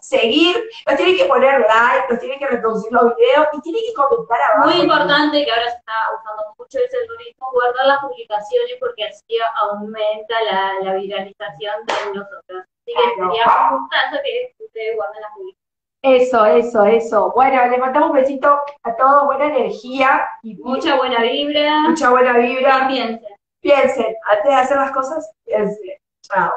[0.01, 3.95] seguir, nos tienen que poner like, nos tienen que reproducir los videos y tienen que
[3.95, 4.71] comentar abajo.
[4.71, 9.37] Muy importante que ahora se está usando mucho ese algoritmo, guardar las publicaciones porque así
[9.63, 12.65] aumenta la, la viralización de nosotros.
[12.87, 15.65] Así que sería un gustazo que ustedes guarden la publicación.
[16.03, 17.33] Eso, eso, eso.
[17.35, 20.29] Bueno, les mandamos un besito a todos, buena energía.
[20.43, 21.81] Y mucha buena vibra.
[21.89, 22.85] Mucha buena vibra.
[22.85, 23.35] Y piensen.
[23.61, 25.97] Piensen, antes de hacer las cosas, piensen.
[26.21, 26.53] Chao.